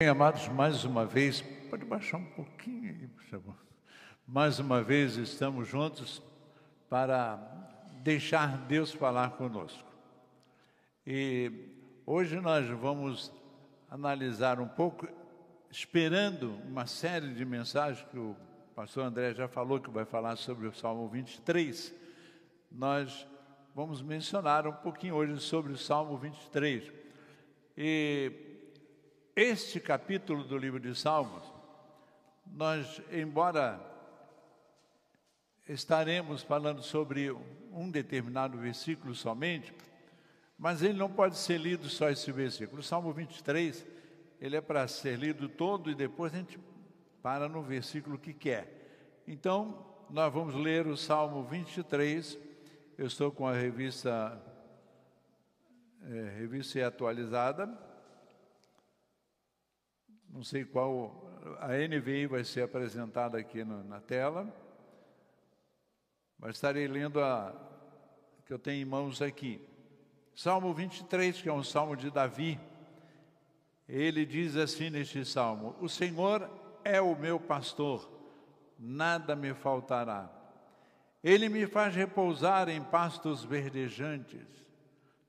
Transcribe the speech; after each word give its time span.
Bem, 0.00 0.10
amados, 0.10 0.46
mais 0.46 0.84
uma 0.84 1.04
vez, 1.04 1.40
pode 1.68 1.84
baixar 1.84 2.18
um 2.18 2.24
pouquinho 2.24 2.88
aí, 2.88 3.08
por 3.08 3.24
favor. 3.24 3.56
Mais 4.24 4.60
uma 4.60 4.80
vez 4.80 5.16
estamos 5.16 5.66
juntos 5.66 6.22
para 6.88 7.36
deixar 8.04 8.58
Deus 8.68 8.92
falar 8.92 9.30
conosco. 9.30 9.90
E 11.04 11.50
hoje 12.06 12.38
nós 12.38 12.64
vamos 12.68 13.32
analisar 13.90 14.60
um 14.60 14.68
pouco, 14.68 15.08
esperando 15.68 16.52
uma 16.68 16.86
série 16.86 17.34
de 17.34 17.44
mensagens 17.44 18.06
que 18.08 18.18
o 18.20 18.36
pastor 18.76 19.04
André 19.04 19.34
já 19.34 19.48
falou, 19.48 19.80
que 19.80 19.90
vai 19.90 20.04
falar 20.04 20.36
sobre 20.36 20.68
o 20.68 20.72
Salmo 20.72 21.08
23. 21.08 21.92
Nós 22.70 23.26
vamos 23.74 24.00
mencionar 24.00 24.64
um 24.64 24.74
pouquinho 24.74 25.16
hoje 25.16 25.40
sobre 25.40 25.72
o 25.72 25.76
Salmo 25.76 26.16
23. 26.16 26.88
E 27.76 28.47
este 29.40 29.78
capítulo 29.78 30.42
do 30.42 30.58
livro 30.58 30.80
de 30.80 30.92
Salmos, 30.96 31.44
nós, 32.44 33.00
embora 33.12 33.80
estaremos 35.68 36.42
falando 36.42 36.82
sobre 36.82 37.30
um 37.70 37.88
determinado 37.88 38.58
versículo 38.58 39.14
somente, 39.14 39.72
mas 40.58 40.82
ele 40.82 40.98
não 40.98 41.08
pode 41.08 41.38
ser 41.38 41.56
lido 41.56 41.88
só 41.88 42.10
esse 42.10 42.32
versículo. 42.32 42.80
O 42.80 42.82
Salmo 42.82 43.12
23, 43.12 43.86
ele 44.40 44.56
é 44.56 44.60
para 44.60 44.88
ser 44.88 45.16
lido 45.16 45.48
todo 45.48 45.88
e 45.88 45.94
depois 45.94 46.34
a 46.34 46.38
gente 46.38 46.58
para 47.22 47.48
no 47.48 47.62
versículo 47.62 48.18
que 48.18 48.34
quer. 48.34 49.22
Então, 49.24 49.86
nós 50.10 50.32
vamos 50.32 50.56
ler 50.56 50.84
o 50.88 50.96
Salmo 50.96 51.44
23. 51.44 52.36
Eu 52.98 53.06
estou 53.06 53.30
com 53.30 53.46
a 53.46 53.52
revista, 53.52 54.36
é, 56.02 56.38
revista 56.40 56.84
atualizada 56.84 57.86
não 60.30 60.42
sei 60.42 60.64
qual, 60.64 61.28
a 61.60 61.68
NVI 61.68 62.26
vai 62.26 62.44
ser 62.44 62.62
apresentada 62.62 63.38
aqui 63.38 63.64
no, 63.64 63.82
na 63.84 64.00
tela, 64.00 64.52
mas 66.38 66.56
estarei 66.56 66.86
lendo 66.86 67.20
a 67.20 67.54
que 68.46 68.52
eu 68.52 68.58
tenho 68.58 68.82
em 68.82 68.84
mãos 68.84 69.20
aqui. 69.20 69.60
Salmo 70.34 70.72
23, 70.72 71.42
que 71.42 71.48
é 71.48 71.52
um 71.52 71.64
salmo 71.64 71.96
de 71.96 72.10
Davi, 72.10 72.58
ele 73.88 74.24
diz 74.24 74.56
assim 74.56 74.90
neste 74.90 75.24
salmo: 75.24 75.74
O 75.80 75.88
Senhor 75.88 76.48
é 76.84 77.00
o 77.00 77.16
meu 77.16 77.40
pastor, 77.40 78.08
nada 78.78 79.34
me 79.34 79.52
faltará. 79.54 80.30
Ele 81.24 81.48
me 81.48 81.66
faz 81.66 81.94
repousar 81.94 82.68
em 82.68 82.82
pastos 82.82 83.42
verdejantes, 83.42 84.46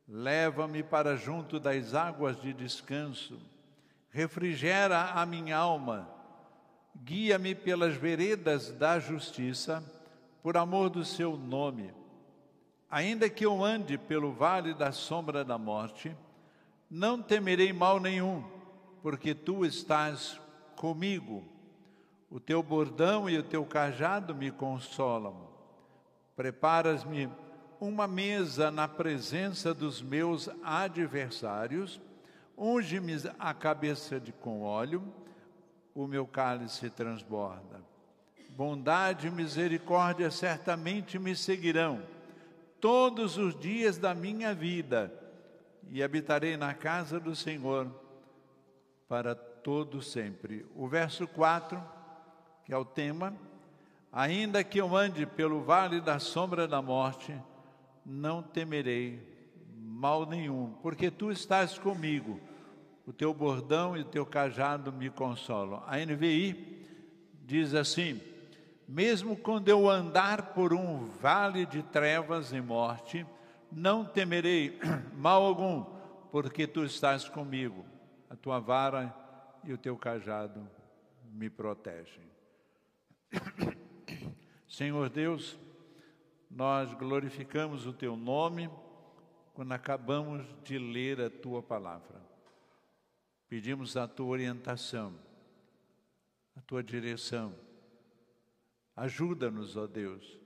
leva-me 0.08 0.84
para 0.84 1.16
junto 1.16 1.60
das 1.60 1.96
águas 1.96 2.40
de 2.40 2.54
descanso 2.54 3.40
refrigera 4.12 5.12
a 5.12 5.26
minha 5.26 5.58
alma, 5.58 6.10
guia-me 7.04 7.54
pelas 7.54 7.96
veredas 7.96 8.72
da 8.72 9.00
justiça, 9.00 9.84
por 10.42 10.58
amor 10.58 10.90
do 10.90 11.06
seu 11.06 11.38
nome. 11.38 11.94
Ainda 12.90 13.30
que 13.30 13.46
eu 13.46 13.64
ande 13.64 13.98
pelo 13.98 14.32
vale 14.32 14.74
da 14.74 14.92
sombra 14.92 15.44
da 15.44 15.58
morte, 15.58 16.16
não 16.90 17.22
temerei 17.22 17.72
mal 17.72 18.00
nenhum, 18.00 18.44
porque 19.02 19.36
tu 19.36 19.64
estás 19.64 20.40
comigo. 20.76 21.44
O 22.30 22.40
teu 22.40 22.64
bordão 22.64 23.30
e 23.30 23.38
o 23.38 23.44
teu 23.44 23.66
cajado 23.66 24.34
me 24.34 24.50
consolam. 24.50 25.50
Preparas-me 26.36 27.30
uma 27.80 28.08
mesa 28.08 28.72
na 28.72 28.88
presença 28.88 29.74
dos 29.74 30.02
meus 30.02 30.50
adversários 30.64 32.00
Unge-me 32.62 33.14
a 33.40 33.54
cabeça 33.54 34.20
de 34.20 34.34
com 34.34 34.64
óleo, 34.64 35.02
o 35.96 36.06
meu 36.06 36.28
cálice 36.28 36.90
transborda. 36.90 37.80
Bondade 38.50 39.28
e 39.28 39.32
misericórdia 39.32 40.30
certamente 40.30 41.18
me 41.18 41.38
seguirão 41.38 42.04
todos 42.82 43.38
os 43.38 43.58
dias 43.58 43.98
da 43.98 44.14
minha 44.14 44.54
vida, 44.54 45.14
e 45.90 46.04
habitarei 46.04 46.58
na 46.58 46.74
casa 46.74 47.18
do 47.18 47.34
Senhor 47.34 47.90
para 49.08 49.34
todo 49.34 50.02
sempre. 50.02 50.66
O 50.76 50.86
verso 50.86 51.26
4, 51.30 51.82
que 52.66 52.74
é 52.74 52.78
o 52.78 52.84
tema, 52.84 53.34
ainda 54.12 54.66
que 54.66 54.82
eu 54.82 54.98
ande 54.98 55.26
pelo 55.26 55.62
vale 55.64 56.02
da 56.02 56.20
sombra 56.20 56.68
da 56.68 56.82
morte, 56.82 57.34
não 58.06 58.44
temerei 58.44 59.26
mal 59.78 60.26
nenhum, 60.26 60.74
porque 60.82 61.10
tu 61.10 61.32
estás 61.32 61.80
comigo 61.80 62.49
o 63.10 63.12
teu 63.12 63.34
bordão 63.34 63.98
e 63.98 64.02
o 64.02 64.06
teu 64.06 64.24
cajado 64.24 64.94
me 64.94 65.10
consolam. 65.10 65.82
A 65.88 65.98
NVI 65.98 66.86
diz 67.44 67.74
assim: 67.74 68.22
mesmo 68.88 69.36
quando 69.36 69.68
eu 69.68 69.90
andar 69.90 70.54
por 70.54 70.76
um 70.76 71.08
vale 71.20 71.66
de 71.66 71.82
trevas 71.82 72.54
e 72.54 72.62
morte, 72.62 73.26
não 73.72 74.06
temerei 74.06 74.80
mal 75.18 75.44
algum, 75.44 75.84
porque 76.32 76.68
tu 76.68 76.86
estás 76.86 77.28
comigo. 77.28 77.84
A 78.30 78.36
tua 78.36 78.60
vara 78.60 79.12
e 79.64 79.74
o 79.74 79.78
teu 79.78 79.98
cajado 79.98 80.70
me 81.34 81.50
protegem. 81.50 82.30
Senhor 84.70 85.10
Deus, 85.10 85.58
nós 86.48 86.94
glorificamos 86.94 87.88
o 87.88 87.94
teu 87.94 88.16
nome 88.16 88.70
quando 89.56 89.72
acabamos 89.72 90.46
de 90.64 90.78
ler 90.78 91.20
a 91.20 91.30
tua 91.32 91.64
palavra. 91.64 92.30
Pedimos 93.50 93.98
a 93.98 94.08
tua 94.08 94.28
orientação, 94.28 95.14
a 96.56 96.62
tua 96.62 96.84
direção. 96.84 97.56
Ajuda-nos, 98.96 99.76
ó 99.76 99.88
Deus, 99.88 100.38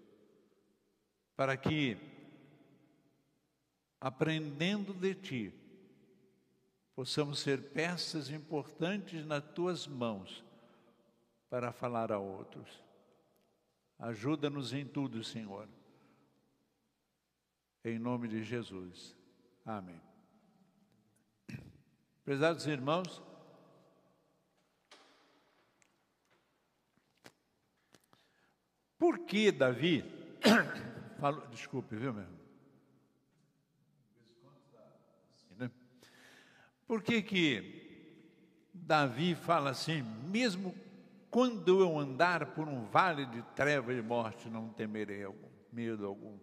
para 1.35 1.57
que, 1.57 1.97
aprendendo 3.99 4.93
de 4.93 5.13
ti, 5.15 5.53
possamos 6.95 7.39
ser 7.39 7.71
peças 7.71 8.29
importantes 8.29 9.25
nas 9.25 9.43
tuas 9.53 9.85
mãos 9.85 10.41
para 11.49 11.73
falar 11.73 12.09
a 12.09 12.17
outros. 12.17 12.81
Ajuda-nos 13.99 14.71
em 14.71 14.85
tudo, 14.85 15.23
Senhor. 15.23 15.67
Em 17.83 17.99
nome 17.99 18.29
de 18.29 18.43
Jesus. 18.43 19.13
Amém. 19.65 20.12
Prezados 22.23 22.65
irmãos, 22.67 23.21
por 28.97 29.19
que 29.19 29.51
Davi, 29.51 30.05
falou, 31.19 31.45
desculpe, 31.47 31.97
viu 31.97 32.13
mesmo? 32.13 32.39
Né? 35.57 35.69
Por 36.87 37.03
que 37.03 37.21
que 37.21 37.83
Davi 38.73 39.35
fala 39.35 39.71
assim, 39.71 40.01
mesmo 40.01 40.73
quando 41.29 41.81
eu 41.81 41.99
andar 41.99 42.53
por 42.53 42.69
um 42.69 42.85
vale 42.85 43.25
de 43.25 43.41
trevas 43.55 43.97
e 43.97 44.01
morte, 44.01 44.49
não 44.49 44.69
temerei 44.69 45.23
algum, 45.23 45.49
medo 45.71 46.05
algum. 46.05 46.37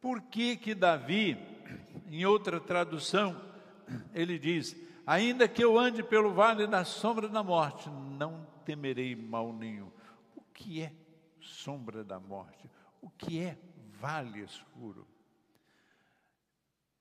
Por 0.00 0.22
que 0.22 0.56
que 0.56 0.74
Davi, 0.74 1.36
em 2.08 2.24
outra 2.24 2.58
tradução, 2.58 3.38
ele 4.14 4.38
diz, 4.38 4.76
Ainda 5.08 5.48
que 5.48 5.64
eu 5.64 5.78
ande 5.78 6.02
pelo 6.02 6.34
vale 6.34 6.66
da 6.66 6.84
sombra 6.84 7.30
da 7.30 7.42
morte, 7.42 7.88
não 7.88 8.46
temerei 8.62 9.16
mal 9.16 9.54
nenhum. 9.54 9.90
O 10.36 10.42
que 10.52 10.82
é 10.82 10.92
sombra 11.40 12.04
da 12.04 12.20
morte? 12.20 12.70
O 13.00 13.08
que 13.08 13.40
é 13.40 13.56
vale 13.98 14.40
escuro? 14.40 15.08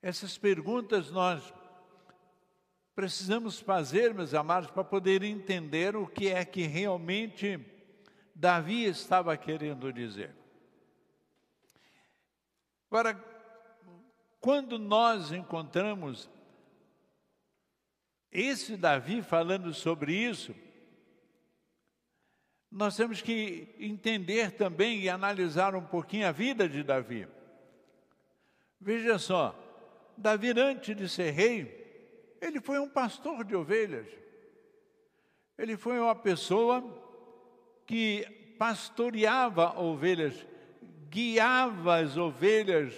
Essas 0.01 0.37
perguntas 0.37 1.11
nós 1.11 1.53
precisamos 2.95 3.59
fazer, 3.59 4.13
meus 4.13 4.33
amados, 4.33 4.71
para 4.71 4.85
poder 4.85 5.21
entender 5.21 5.93
o 5.97 6.07
que 6.07 6.29
é 6.29 6.45
que 6.45 6.61
realmente 6.61 7.59
Davi 8.33 8.85
estava 8.85 9.35
querendo 9.35 9.91
dizer. 9.91 10.33
Agora, 12.89 13.21
quando 14.39 14.79
nós 14.79 15.33
encontramos 15.33 16.29
esse 18.31 18.75
Davi 18.75 19.21
falando 19.21 19.73
sobre 19.73 20.13
isso, 20.13 20.53
nós 22.71 22.95
temos 22.95 23.21
que 23.21 23.73
entender 23.79 24.51
também 24.51 25.01
e 25.01 25.09
analisar 25.09 25.75
um 25.75 25.83
pouquinho 25.83 26.27
a 26.27 26.31
vida 26.31 26.67
de 26.67 26.83
Davi. 26.83 27.27
Veja 28.79 29.17
só, 29.17 29.57
Davi, 30.17 30.51
antes 30.59 30.95
de 30.95 31.07
ser 31.07 31.31
rei, 31.31 32.37
ele 32.41 32.59
foi 32.59 32.79
um 32.79 32.89
pastor 32.89 33.43
de 33.43 33.55
ovelhas. 33.55 34.07
Ele 35.57 35.75
foi 35.75 35.99
uma 35.99 36.15
pessoa 36.15 36.83
que 37.85 38.55
pastoreava 38.59 39.79
ovelhas, 39.79 40.45
guiava 41.09 41.97
as 41.97 42.17
ovelhas 42.17 42.93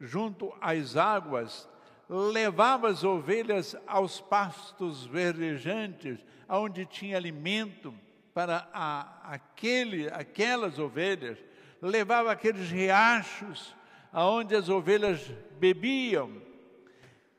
junto 0.00 0.54
às 0.60 0.96
águas, 0.96 1.68
levava 2.08 2.88
as 2.88 3.02
ovelhas 3.02 3.76
aos 3.86 4.20
pastos 4.20 5.06
verdejantes, 5.06 6.18
onde 6.48 6.84
tinha 6.84 7.16
alimento 7.16 7.94
para 8.32 8.68
a, 8.72 9.32
aquele, 9.32 10.08
aquelas 10.08 10.78
ovelhas, 10.78 11.38
levava 11.80 12.32
aqueles 12.32 12.70
riachos 12.70 13.74
aonde 14.12 14.54
as 14.54 14.68
ovelhas 14.68 15.32
bebiam. 15.58 16.42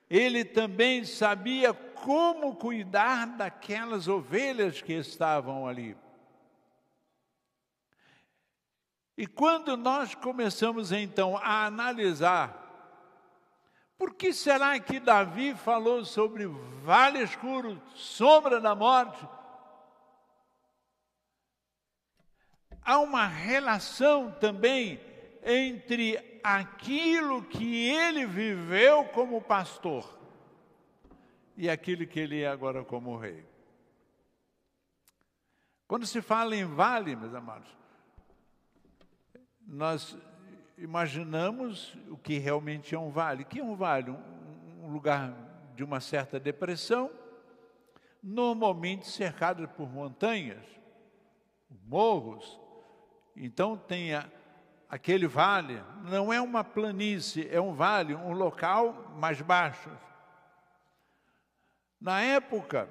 Ele 0.09 0.45
também 0.45 1.03
sabia 1.03 1.73
como 1.73 2.55
cuidar 2.55 3.25
daquelas 3.37 4.07
ovelhas 4.07 4.81
que 4.81 4.93
estavam 4.93 5.67
ali. 5.67 5.95
E 9.17 9.25
quando 9.25 9.77
nós 9.77 10.13
começamos 10.13 10.91
então 10.91 11.37
a 11.37 11.65
analisar, 11.65 12.64
por 13.97 14.13
que 14.13 14.33
será 14.33 14.79
que 14.79 14.99
Davi 14.99 15.55
falou 15.55 16.03
sobre 16.03 16.45
vale 16.83 17.23
escuro, 17.23 17.81
sombra 17.93 18.59
da 18.59 18.75
morte? 18.75 19.27
Há 22.81 22.99
uma 22.99 23.25
relação 23.25 24.31
também 24.31 24.99
entre 25.43 26.39
aquilo 26.43 27.43
que 27.43 27.89
ele 27.89 28.25
viveu 28.25 29.05
como 29.05 29.41
pastor 29.41 30.19
e 31.57 31.69
aquilo 31.69 32.05
que 32.05 32.19
ele 32.19 32.41
é 32.41 32.47
agora 32.47 32.83
como 32.83 33.17
rei. 33.17 33.43
Quando 35.87 36.05
se 36.05 36.21
fala 36.21 36.55
em 36.55 36.65
vale, 36.65 37.15
meus 37.15 37.33
amados, 37.33 37.69
nós 39.65 40.17
imaginamos 40.77 41.97
o 42.09 42.17
que 42.17 42.37
realmente 42.37 42.95
é 42.95 42.99
um 42.99 43.09
vale. 43.09 43.45
Que 43.45 43.59
é 43.59 43.63
um 43.63 43.75
vale? 43.75 44.11
Um, 44.11 44.85
um 44.85 44.91
lugar 44.91 45.33
de 45.75 45.83
uma 45.83 45.99
certa 45.99 46.39
depressão, 46.39 47.11
normalmente 48.21 49.07
cercado 49.07 49.67
por 49.69 49.89
montanhas, 49.89 50.63
morros. 51.85 52.59
Então 53.35 53.77
tem 53.77 54.13
a, 54.13 54.29
aquele 54.89 55.27
vale, 55.27 55.81
não 56.03 56.31
é 56.31 56.39
uma 56.39 56.63
planície, 56.63 57.47
é 57.51 57.59
um 57.59 57.73
vale, 57.73 58.15
um 58.15 58.31
local 58.31 59.11
mais 59.17 59.41
baixo. 59.41 59.89
Na 61.99 62.21
época 62.21 62.89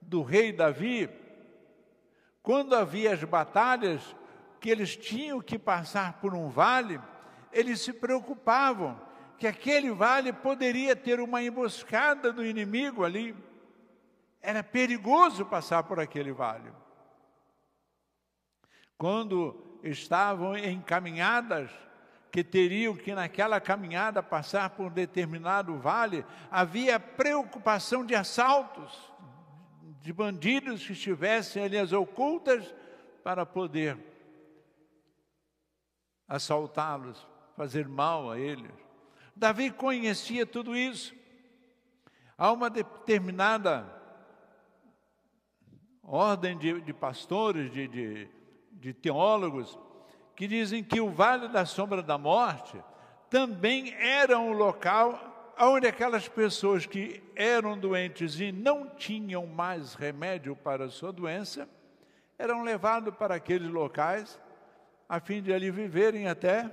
do 0.00 0.22
rei 0.22 0.52
Davi, 0.52 1.08
quando 2.42 2.74
havia 2.74 3.14
as 3.14 3.24
batalhas, 3.24 4.14
que 4.64 4.70
eles 4.70 4.96
tinham 4.96 5.42
que 5.42 5.58
passar 5.58 6.14
por 6.22 6.34
um 6.34 6.48
vale, 6.48 6.98
eles 7.52 7.82
se 7.82 7.92
preocupavam 7.92 8.98
que 9.36 9.46
aquele 9.46 9.90
vale 9.90 10.32
poderia 10.32 10.96
ter 10.96 11.20
uma 11.20 11.42
emboscada 11.42 12.32
do 12.32 12.42
inimigo 12.42 13.04
ali. 13.04 13.36
Era 14.40 14.62
perigoso 14.62 15.44
passar 15.44 15.82
por 15.82 16.00
aquele 16.00 16.32
vale. 16.32 16.72
Quando 18.96 19.78
estavam 19.82 20.56
em 20.56 20.80
caminhadas, 20.80 21.70
que 22.32 22.42
teriam 22.42 22.96
que 22.96 23.14
naquela 23.14 23.60
caminhada 23.60 24.22
passar 24.22 24.70
por 24.70 24.86
um 24.86 24.90
determinado 24.90 25.76
vale, 25.76 26.24
havia 26.50 26.98
preocupação 26.98 28.02
de 28.02 28.14
assaltos, 28.14 29.12
de 30.00 30.10
bandidos 30.10 30.86
que 30.86 30.94
estivessem 30.94 31.62
ali 31.62 31.76
as 31.76 31.92
ocultas 31.92 32.74
para 33.22 33.44
poder 33.44 34.13
assaltá-los, 36.28 37.26
fazer 37.56 37.88
mal 37.88 38.30
a 38.30 38.38
eles. 38.38 38.72
Davi 39.34 39.70
conhecia 39.70 40.46
tudo 40.46 40.76
isso. 40.76 41.14
Há 42.36 42.52
uma 42.52 42.68
determinada 42.68 43.86
ordem 46.02 46.56
de, 46.58 46.80
de 46.80 46.92
pastores, 46.92 47.72
de, 47.72 47.88
de, 47.88 48.28
de 48.72 48.92
teólogos, 48.92 49.78
que 50.36 50.46
dizem 50.46 50.82
que 50.82 51.00
o 51.00 51.10
vale 51.10 51.48
da 51.48 51.64
sombra 51.64 52.02
da 52.02 52.18
morte 52.18 52.82
também 53.30 53.94
era 53.94 54.38
um 54.38 54.52
local 54.52 55.54
onde 55.58 55.86
aquelas 55.86 56.28
pessoas 56.28 56.84
que 56.84 57.22
eram 57.36 57.78
doentes 57.78 58.40
e 58.40 58.50
não 58.50 58.88
tinham 58.88 59.46
mais 59.46 59.94
remédio 59.94 60.56
para 60.56 60.86
a 60.86 60.90
sua 60.90 61.12
doença, 61.12 61.68
eram 62.36 62.62
levados 62.62 63.14
para 63.14 63.36
aqueles 63.36 63.70
locais 63.70 64.40
a 65.14 65.20
fim 65.20 65.40
de 65.40 65.52
ali 65.52 65.70
viverem 65.70 66.26
até 66.26 66.68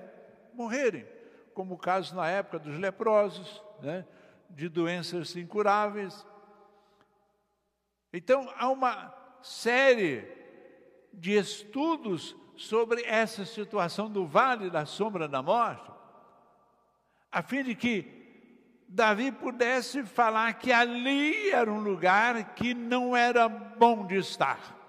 morrerem, 0.55 1.05
como 1.53 1.75
o 1.75 1.77
caso 1.77 2.15
na 2.15 2.27
época 2.27 2.57
dos 2.57 2.75
leprosos, 2.79 3.61
né, 3.83 4.03
de 4.49 4.67
doenças 4.67 5.35
incuráveis. 5.35 6.25
Então, 8.11 8.51
há 8.57 8.67
uma 8.67 9.13
série 9.43 10.27
de 11.13 11.37
estudos 11.37 12.35
sobre 12.57 13.03
essa 13.03 13.45
situação 13.45 14.09
do 14.09 14.25
vale 14.25 14.71
da 14.71 14.87
sombra 14.87 15.27
da 15.27 15.43
morte, 15.43 15.91
a 17.31 17.43
fim 17.43 17.63
de 17.63 17.75
que 17.75 18.83
Davi 18.89 19.31
pudesse 19.31 20.03
falar 20.03 20.51
que 20.55 20.71
ali 20.71 21.51
era 21.51 21.71
um 21.71 21.79
lugar 21.79 22.55
que 22.55 22.73
não 22.73 23.15
era 23.15 23.47
bom 23.47 24.07
de 24.07 24.15
estar. 24.15 24.80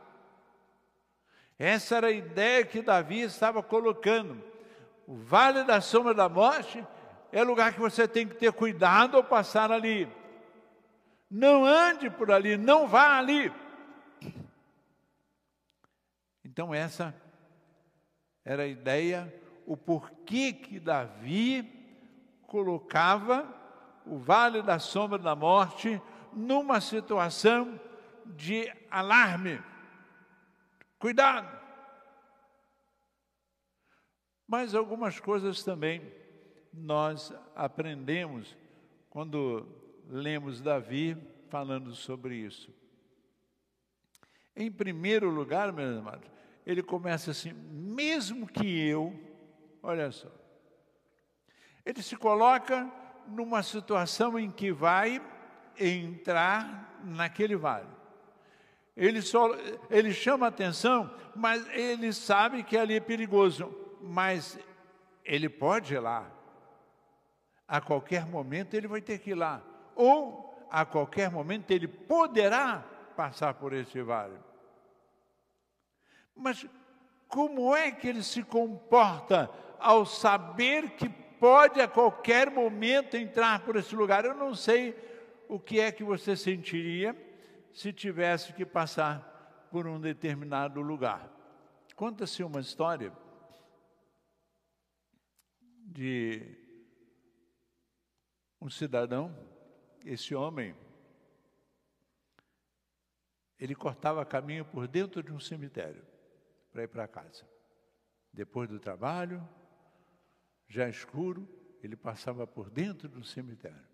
Essa 1.62 1.98
era 1.98 2.08
a 2.08 2.10
ideia 2.10 2.66
que 2.66 2.82
Davi 2.82 3.20
estava 3.20 3.62
colocando. 3.62 4.42
O 5.06 5.14
vale 5.14 5.62
da 5.62 5.80
sombra 5.80 6.12
da 6.12 6.28
morte 6.28 6.84
é 7.30 7.40
lugar 7.44 7.72
que 7.72 7.78
você 7.78 8.08
tem 8.08 8.26
que 8.26 8.34
ter 8.34 8.52
cuidado 8.52 9.16
ao 9.16 9.22
passar 9.22 9.70
ali. 9.70 10.08
Não 11.30 11.64
ande 11.64 12.10
por 12.10 12.32
ali, 12.32 12.56
não 12.56 12.88
vá 12.88 13.16
ali. 13.16 13.52
Então, 16.44 16.74
essa 16.74 17.14
era 18.44 18.64
a 18.64 18.66
ideia, 18.66 19.32
o 19.64 19.76
porquê 19.76 20.52
que 20.52 20.80
Davi 20.80 21.62
colocava 22.48 23.46
o 24.04 24.18
vale 24.18 24.62
da 24.62 24.80
sombra 24.80 25.16
da 25.16 25.36
morte 25.36 26.02
numa 26.32 26.80
situação 26.80 27.80
de 28.26 28.68
alarme. 28.90 29.62
Cuidado! 31.02 31.58
Mas 34.46 34.72
algumas 34.72 35.18
coisas 35.18 35.64
também 35.64 36.00
nós 36.72 37.34
aprendemos 37.56 38.56
quando 39.10 39.66
lemos 40.06 40.60
Davi 40.60 41.16
falando 41.48 41.92
sobre 41.92 42.36
isso. 42.36 42.72
Em 44.54 44.70
primeiro 44.70 45.28
lugar, 45.28 45.72
meus 45.72 45.98
amados, 45.98 46.30
ele 46.64 46.84
começa 46.84 47.32
assim: 47.32 47.52
mesmo 47.52 48.46
que 48.46 48.64
eu, 48.86 49.12
olha 49.82 50.12
só, 50.12 50.30
ele 51.84 52.00
se 52.00 52.14
coloca 52.14 52.88
numa 53.26 53.64
situação 53.64 54.38
em 54.38 54.52
que 54.52 54.70
vai 54.70 55.20
entrar 55.76 57.02
naquele 57.02 57.56
vale. 57.56 58.01
Ele, 58.96 59.22
só, 59.22 59.48
ele 59.90 60.12
chama 60.12 60.46
atenção, 60.46 61.10
mas 61.34 61.66
ele 61.70 62.12
sabe 62.12 62.62
que 62.62 62.76
ali 62.76 62.96
é 62.96 63.00
perigoso. 63.00 63.74
Mas 64.00 64.58
ele 65.24 65.48
pode 65.48 65.94
ir 65.94 65.98
lá. 65.98 66.30
A 67.66 67.80
qualquer 67.80 68.26
momento 68.26 68.74
ele 68.74 68.86
vai 68.86 69.00
ter 69.00 69.18
que 69.18 69.30
ir 69.30 69.34
lá. 69.34 69.62
Ou 69.94 70.66
a 70.70 70.84
qualquer 70.84 71.30
momento 71.30 71.70
ele 71.70 71.88
poderá 71.88 72.84
passar 73.16 73.54
por 73.54 73.72
esse 73.72 74.02
vale. 74.02 74.36
Mas 76.34 76.66
como 77.28 77.74
é 77.74 77.90
que 77.90 78.08
ele 78.08 78.22
se 78.22 78.42
comporta 78.42 79.50
ao 79.78 80.04
saber 80.04 80.90
que 80.90 81.08
pode 81.08 81.80
a 81.80 81.88
qualquer 81.88 82.50
momento 82.50 83.16
entrar 83.16 83.60
por 83.60 83.76
esse 83.76 83.94
lugar? 83.94 84.24
Eu 84.24 84.34
não 84.34 84.54
sei 84.54 84.94
o 85.48 85.58
que 85.58 85.80
é 85.80 85.90
que 85.90 86.04
você 86.04 86.36
sentiria 86.36 87.16
se 87.72 87.92
tivesse 87.92 88.52
que 88.52 88.64
passar 88.64 89.68
por 89.70 89.86
um 89.86 90.00
determinado 90.00 90.80
lugar. 90.80 91.30
Conta-se 91.96 92.42
uma 92.42 92.60
história 92.60 93.12
de 95.86 96.56
um 98.60 98.70
cidadão, 98.70 99.36
esse 100.04 100.34
homem, 100.34 100.74
ele 103.58 103.74
cortava 103.74 104.24
caminho 104.24 104.64
por 104.64 104.88
dentro 104.88 105.22
de 105.22 105.32
um 105.32 105.40
cemitério 105.40 106.04
para 106.70 106.82
ir 106.82 106.88
para 106.88 107.08
casa. 107.08 107.46
Depois 108.32 108.68
do 108.68 108.80
trabalho, 108.80 109.46
já 110.66 110.88
escuro, 110.88 111.48
ele 111.82 111.96
passava 111.96 112.46
por 112.46 112.70
dentro 112.70 113.08
do 113.08 113.24
cemitério. 113.24 113.91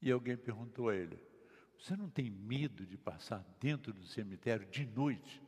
E 0.00 0.10
alguém 0.10 0.36
perguntou 0.36 0.88
a 0.88 0.96
ele: 0.96 1.18
Você 1.78 1.96
não 1.96 2.08
tem 2.08 2.30
medo 2.30 2.86
de 2.86 2.96
passar 2.96 3.44
dentro 3.60 3.92
do 3.92 4.06
cemitério 4.06 4.66
de 4.66 4.86
noite? 4.86 5.42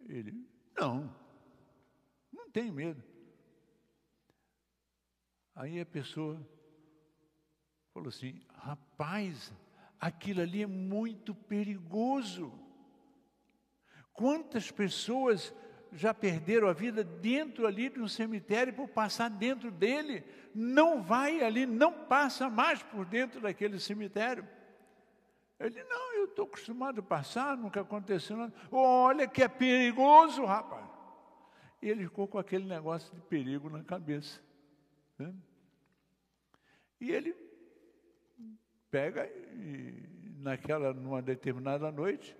Ele: 0.00 0.46
Não, 0.76 1.14
não 2.32 2.50
tenho 2.50 2.72
medo. 2.72 3.02
Aí 5.54 5.80
a 5.80 5.86
pessoa 5.86 6.40
falou 7.92 8.08
assim: 8.08 8.40
rapaz, 8.48 9.52
aquilo 10.00 10.40
ali 10.40 10.62
é 10.62 10.66
muito 10.66 11.34
perigoso. 11.34 12.52
Quantas 14.12 14.70
pessoas 14.70 15.54
já 15.92 16.14
perderam 16.14 16.68
a 16.68 16.72
vida 16.72 17.04
dentro 17.04 17.66
ali 17.66 17.88
de 17.88 18.00
um 18.00 18.08
cemitério 18.08 18.72
por 18.72 18.88
passar 18.88 19.28
dentro 19.28 19.70
dele? 19.70 20.24
Não 20.54 21.02
vai 21.02 21.42
ali, 21.42 21.66
não 21.66 21.92
passa 21.92 22.48
mais 22.48 22.82
por 22.82 23.04
dentro 23.04 23.40
daquele 23.40 23.78
cemitério. 23.78 24.46
Ele, 25.60 25.82
não, 25.84 26.14
eu 26.14 26.24
estou 26.24 26.46
acostumado 26.46 27.00
a 27.00 27.02
passar, 27.02 27.56
nunca 27.56 27.82
aconteceu 27.82 28.36
nada. 28.36 28.52
Olha 28.70 29.28
que 29.28 29.42
é 29.42 29.48
perigoso, 29.48 30.44
rapaz. 30.44 30.88
E 31.80 31.88
ele 31.88 32.04
ficou 32.04 32.26
com 32.26 32.38
aquele 32.38 32.64
negócio 32.64 33.14
de 33.14 33.20
perigo 33.22 33.68
na 33.68 33.84
cabeça. 33.84 34.40
Né? 35.18 35.32
E 37.00 37.10
ele 37.10 37.36
pega 38.90 39.26
e 39.26 40.08
naquela, 40.38 40.92
numa 40.92 41.22
determinada 41.22 41.90
noite, 41.92 42.36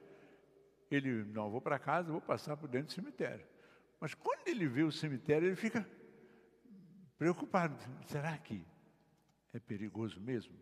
ele, 0.94 1.24
não, 1.24 1.50
vou 1.50 1.60
para 1.60 1.78
casa, 1.78 2.12
vou 2.12 2.20
passar 2.20 2.56
por 2.56 2.68
dentro 2.68 2.88
do 2.88 2.92
cemitério. 2.92 3.46
Mas 4.00 4.14
quando 4.14 4.46
ele 4.48 4.66
vê 4.66 4.82
o 4.82 4.92
cemitério, 4.92 5.48
ele 5.48 5.56
fica 5.56 5.88
preocupado. 7.16 7.76
Será 8.06 8.36
que 8.36 8.64
é 9.52 9.58
perigoso 9.60 10.20
mesmo? 10.20 10.54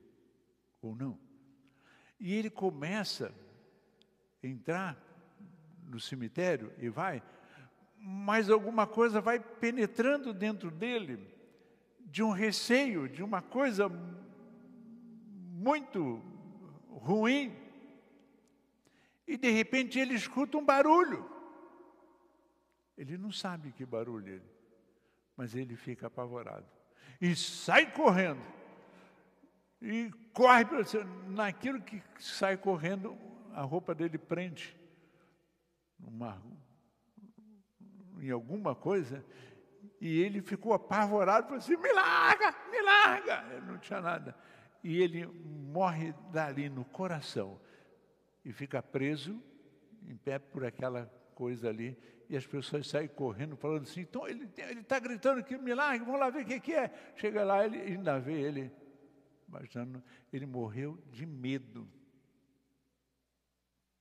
Ou 0.83 0.95
não? 0.95 1.19
E 2.19 2.35
ele 2.35 2.51
começa 2.51 3.35
a 4.43 4.47
entrar 4.47 4.97
no 5.87 5.99
cemitério 5.99 6.73
e 6.79 6.89
vai, 6.89 7.23
mas 7.97 8.49
alguma 8.49 8.87
coisa 8.87 9.21
vai 9.21 9.41
penetrando 9.41 10.33
dentro 10.33 10.71
dele 10.71 11.27
de 11.99 12.23
um 12.23 12.31
receio, 12.31 13.09
de 13.09 13.23
uma 13.23 13.43
coisa 13.43 13.89
muito 15.61 16.23
ruim. 16.89 17.55
E 19.31 19.37
de 19.37 19.49
repente 19.49 19.97
ele 19.97 20.15
escuta 20.15 20.59
um 20.59 20.65
barulho. 20.65 21.25
Ele 22.99 23.17
não 23.17 23.31
sabe 23.31 23.71
que 23.71 23.87
barulho 23.87 24.39
é, 24.39 24.41
mas 25.37 25.55
ele 25.55 25.77
fica 25.77 26.09
apavorado. 26.09 26.67
E 27.21 27.37
sai 27.37 27.93
correndo. 27.93 28.43
E 29.81 30.11
corre 30.33 30.65
para 30.65 30.83
naquilo 31.29 31.81
que 31.81 32.03
sai 32.19 32.57
correndo, 32.57 33.17
a 33.53 33.63
roupa 33.63 33.95
dele 33.95 34.19
prende 34.19 34.77
numa, 35.97 36.43
em 38.19 38.33
alguma 38.33 38.75
coisa 38.75 39.25
e 40.01 40.23
ele 40.23 40.43
ficou 40.43 40.73
apavorado, 40.73 41.45
falou 41.45 41.59
assim: 41.59 41.77
me 41.77 41.93
larga, 41.93 42.53
me 42.69 42.83
larga. 42.83 43.45
Ele 43.53 43.67
não 43.67 43.79
tinha 43.79 44.01
nada. 44.01 44.37
E 44.83 45.01
ele 45.01 45.25
morre 45.25 46.13
dali 46.33 46.69
no 46.69 46.85
coração 46.85 47.61
e 48.45 48.53
fica 48.53 48.83
preso 48.83 49.43
em 50.03 50.17
pé 50.17 50.39
por 50.39 50.65
aquela 50.65 51.07
coisa 51.35 51.69
ali. 51.69 51.97
E 52.29 52.37
as 52.37 52.47
pessoas 52.47 52.87
saem 52.87 53.09
correndo, 53.09 53.57
falando 53.57 53.83
assim: 53.83 54.01
então 54.01 54.27
ele 54.27 54.45
está 54.45 54.99
gritando 54.99 55.43
que 55.43 55.57
larga, 55.57 56.05
vamos 56.05 56.21
lá 56.21 56.31
ver 56.31 56.43
o 56.43 56.47
que, 56.47 56.61
que 56.61 56.73
é. 56.73 57.13
Chega 57.17 57.45
lá, 57.45 57.65
ele 57.65 57.79
ainda 57.79 58.19
vê 58.19 58.41
ele, 58.41 58.71
baixando, 59.49 60.03
ele 60.33 60.47
morreu 60.47 60.99
de 61.11 61.27
medo. 61.27 61.91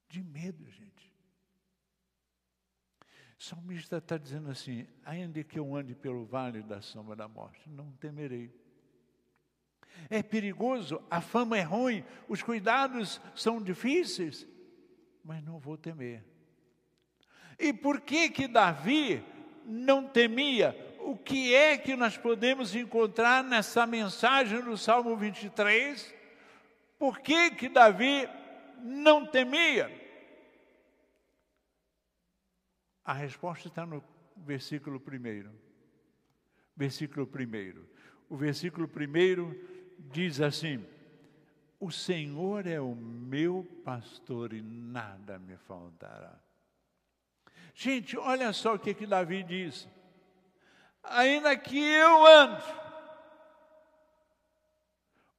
De 0.07 0.23
medo, 0.23 0.69
gente. 0.69 0.89
O 3.39 3.43
salmista 3.43 3.97
está 3.97 4.17
dizendo 4.17 4.49
assim: 4.49 4.85
ainda 5.03 5.43
que 5.43 5.57
eu 5.57 5.73
ande 5.75 5.95
pelo 5.95 6.25
vale 6.25 6.61
da 6.61 6.81
sombra 6.81 7.15
da 7.15 7.27
morte, 7.27 7.69
não 7.69 7.91
temerei. 7.93 8.53
É 10.09 10.23
perigoso, 10.23 11.01
a 11.09 11.21
fama 11.21 11.57
é 11.57 11.61
ruim, 11.61 12.03
os 12.27 12.41
cuidados 12.41 13.21
são 13.35 13.61
difíceis, 13.61 14.47
mas 15.23 15.43
não 15.43 15.59
vou 15.59 15.77
temer. 15.77 16.23
E 17.59 17.73
por 17.73 18.01
que 18.01 18.29
que 18.29 18.47
Davi 18.47 19.23
não 19.65 20.07
temia? 20.07 20.75
O 21.01 21.15
que 21.15 21.53
é 21.53 21.77
que 21.77 21.95
nós 21.95 22.17
podemos 22.17 22.75
encontrar 22.75 23.43
nessa 23.43 23.85
mensagem 23.85 24.61
do 24.61 24.77
Salmo 24.77 25.15
23? 25.15 26.13
Por 26.97 27.19
que 27.19 27.51
que 27.51 27.69
Davi 27.69 28.27
não 28.81 29.25
temia? 29.25 29.91
A 33.03 33.13
resposta 33.13 33.67
está 33.67 33.85
no 33.85 34.03
versículo 34.37 34.99
primeiro. 34.99 35.51
Versículo 36.75 37.25
primeiro. 37.25 37.89
O 38.29 38.37
versículo 38.37 38.87
primeiro 38.87 39.59
diz 40.11 40.41
assim: 40.41 40.85
O 41.79 41.91
Senhor 41.91 42.65
é 42.65 42.79
o 42.79 42.95
meu 42.95 43.65
pastor 43.83 44.53
e 44.53 44.61
nada 44.61 45.37
me 45.37 45.57
faltará. 45.57 46.33
Gente, 47.73 48.17
olha 48.17 48.51
só 48.51 48.75
o 48.75 48.79
que, 48.79 48.93
que 48.93 49.05
Davi 49.05 49.43
diz. 49.43 49.87
Ainda 51.03 51.55
que 51.55 51.79
eu 51.79 52.25
ande, 52.25 52.63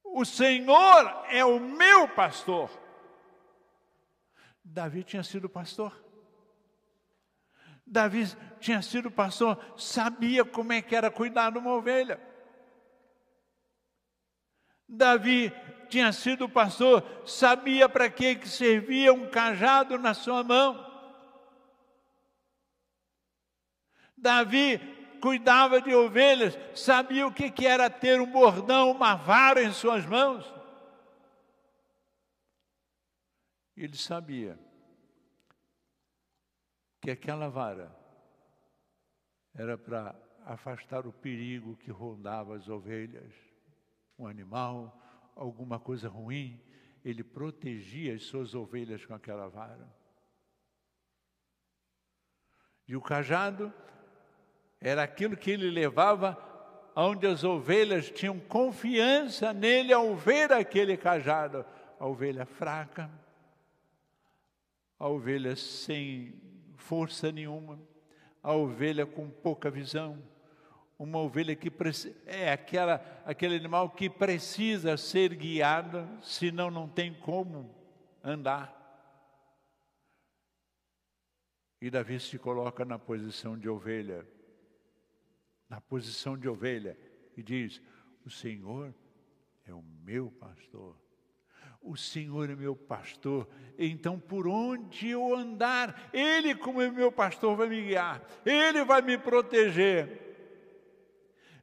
o 0.03 0.25
Senhor 0.25 1.25
é 1.29 1.45
o 1.45 1.59
meu 1.59 2.07
pastor. 2.07 2.69
Davi 4.63 5.03
tinha 5.03 5.23
sido 5.23 5.47
pastor. 5.47 6.03
Davi 7.85 8.25
tinha 8.59 8.81
sido 8.81 9.11
pastor, 9.11 9.57
sabia 9.77 10.45
como 10.45 10.71
é 10.71 10.81
que 10.81 10.95
era 10.95 11.11
cuidar 11.11 11.51
de 11.51 11.57
uma 11.57 11.73
ovelha. 11.73 12.30
Davi 14.91 15.53
tinha 15.89 16.11
sido 16.11 16.49
pastor, 16.49 17.01
sabia 17.25 17.87
para 17.87 18.09
que, 18.09 18.35
que 18.35 18.49
servia 18.49 19.13
um 19.13 19.29
cajado 19.29 19.97
na 19.97 20.13
sua 20.13 20.43
mão. 20.43 20.85
Davi 24.17 24.79
cuidava 25.21 25.81
de 25.81 25.95
ovelhas, 25.95 26.57
sabia 26.75 27.25
o 27.25 27.33
que, 27.33 27.49
que 27.49 27.65
era 27.65 27.89
ter 27.89 28.19
um 28.19 28.29
bordão, 28.29 28.91
uma 28.91 29.15
vara 29.15 29.63
em 29.63 29.71
suas 29.71 30.05
mãos. 30.05 30.45
Ele 33.77 33.95
sabia 33.95 34.59
que 36.99 37.09
aquela 37.09 37.49
vara 37.49 37.95
era 39.55 39.77
para 39.77 40.13
afastar 40.45 41.07
o 41.07 41.13
perigo 41.13 41.77
que 41.77 41.89
rondava 41.89 42.57
as 42.57 42.67
ovelhas, 42.67 43.50
um 44.23 44.27
animal, 44.27 44.99
alguma 45.35 45.79
coisa 45.79 46.07
ruim, 46.07 46.61
ele 47.03 47.23
protegia 47.23 48.13
as 48.13 48.23
suas 48.23 48.53
ovelhas 48.53 49.05
com 49.05 49.13
aquela 49.13 49.47
vara. 49.47 49.87
E 52.87 52.95
o 52.95 53.01
cajado 53.01 53.73
era 54.79 55.03
aquilo 55.03 55.37
que 55.37 55.51
ele 55.51 55.69
levava 55.69 56.37
onde 56.95 57.25
as 57.25 57.43
ovelhas 57.43 58.09
tinham 58.09 58.39
confiança 58.39 59.53
nele 59.53 59.93
ao 59.93 60.15
ver 60.15 60.51
aquele 60.51 60.97
cajado. 60.97 61.65
A 61.99 62.05
ovelha 62.05 62.45
fraca, 62.45 63.09
a 64.97 65.07
ovelha 65.07 65.55
sem 65.55 66.33
força 66.75 67.31
nenhuma, 67.31 67.79
a 68.41 68.53
ovelha 68.53 69.05
com 69.05 69.29
pouca 69.29 69.69
visão, 69.69 70.21
uma 71.01 71.17
ovelha 71.17 71.55
que 71.55 71.71
é 72.27 72.51
aquela, 72.51 73.03
aquele 73.25 73.55
animal 73.55 73.89
que 73.89 74.07
precisa 74.07 74.95
ser 74.97 75.33
guiada, 75.33 76.07
senão 76.21 76.69
não 76.69 76.87
tem 76.87 77.11
como 77.11 77.73
andar. 78.23 78.77
E 81.81 81.89
Davi 81.89 82.19
se 82.19 82.37
coloca 82.37 82.85
na 82.85 82.99
posição 82.99 83.57
de 83.57 83.67
ovelha, 83.67 84.27
na 85.67 85.81
posição 85.81 86.37
de 86.37 86.47
ovelha, 86.47 86.95
e 87.35 87.41
diz: 87.41 87.81
O 88.23 88.29
Senhor 88.29 88.93
é 89.65 89.73
o 89.73 89.81
meu 89.81 90.29
pastor 90.29 90.95
o 91.81 91.97
Senhor 91.97 92.47
é 92.47 92.55
meu 92.55 92.75
pastor, 92.75 93.49
então 93.75 94.19
por 94.19 94.47
onde 94.47 95.09
eu 95.09 95.35
andar, 95.35 96.11
Ele, 96.13 96.53
como 96.53 96.79
é 96.79 96.91
meu 96.91 97.11
pastor, 97.11 97.55
vai 97.55 97.67
me 97.67 97.81
guiar, 97.81 98.21
Ele 98.45 98.83
vai 98.83 99.01
me 99.01 99.17
proteger. 99.17 100.30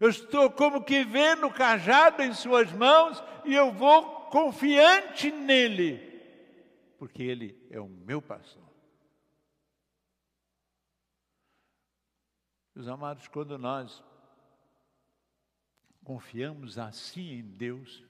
Eu 0.01 0.11
estou 0.11 0.51
como 0.51 0.85
que 0.85 1.05
vendo 1.05 1.47
o 1.47 1.53
cajado 1.53 2.23
em 2.23 2.33
Suas 2.33 2.71
mãos 2.73 3.23
e 3.45 3.55
eu 3.55 3.73
vou 3.73 4.27
confiante 4.27 5.31
nele, 5.31 5.99
porque 6.99 7.23
Ele 7.23 7.67
é 7.71 7.81
o 7.81 7.89
meu 7.89 8.23
pastor. 8.23 8.63
Meus 12.75 12.87
amados, 12.87 13.27
quando 13.27 13.59
nós 13.59 14.05
confiamos 16.05 16.79
assim 16.79 17.33
em 17.33 17.43
Deus, 17.43 18.05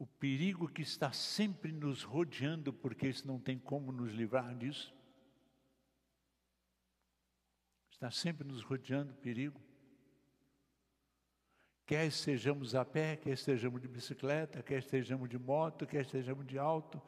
o 0.00 0.06
perigo 0.06 0.68
que 0.68 0.82
está 0.82 1.12
sempre 1.12 1.70
nos 1.70 2.02
rodeando, 2.02 2.72
porque 2.72 3.06
isso 3.06 3.24
não 3.24 3.38
tem 3.38 3.56
como 3.56 3.92
nos 3.92 4.12
livrar 4.12 4.52
disso. 4.56 4.92
Está 8.02 8.10
sempre 8.10 8.44
nos 8.44 8.64
rodeando 8.64 9.14
perigo. 9.14 9.60
Quer 11.86 12.04
estejamos 12.06 12.74
a 12.74 12.84
pé, 12.84 13.14
quer 13.14 13.30
estejamos 13.30 13.80
de 13.80 13.86
bicicleta, 13.86 14.60
quer 14.60 14.80
estejamos 14.80 15.30
de 15.30 15.38
moto, 15.38 15.86
quer 15.86 16.00
estejamos 16.00 16.44
de 16.44 16.58
auto, 16.58 17.00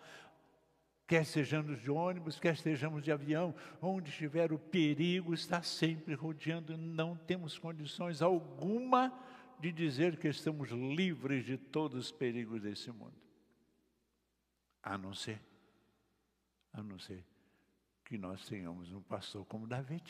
quer 1.05 1.23
estejamos 1.23 1.83
de 1.83 1.91
ônibus, 1.91 2.39
quer 2.39 2.53
estejamos 2.55 3.03
de 3.03 3.11
avião, 3.11 3.53
onde 3.83 4.09
estiver 4.09 4.53
o 4.53 4.59
perigo 4.59 5.35
está 5.35 5.65
sempre 5.65 6.15
rodeando, 6.15 6.79
não 6.79 7.17
temos 7.17 7.59
condições 7.59 8.23
alguma 8.23 9.13
de 9.59 9.73
dizer 9.73 10.17
que 10.17 10.29
estamos 10.29 10.71
livres 10.71 11.45
de 11.45 11.59
todos 11.59 11.99
os 11.99 12.13
perigos 12.13 12.63
desse 12.63 12.93
mundo. 12.93 13.21
A 14.81 14.97
não 14.97 15.13
ser, 15.13 15.43
a 16.73 16.81
não 16.85 17.01
ser 17.01 17.27
que 18.05 18.17
nós 18.17 18.47
tenhamos 18.47 18.93
um 18.93 19.03
pastor 19.03 19.45
como 19.47 19.67
Davi 19.67 20.01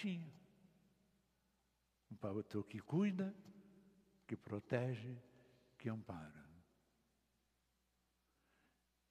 Um 2.15 2.17
pastor 2.17 2.65
que 2.65 2.79
cuida, 2.79 3.35
que 4.25 4.37
protege, 4.37 5.19
que 5.77 5.89
ampara. 5.89 6.49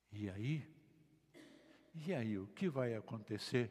E 0.10 0.30
aí, 0.30 0.66
e 1.94 2.14
aí, 2.14 2.38
o 2.38 2.48
que 2.48 2.70
vai 2.70 2.96
acontecer 2.96 3.70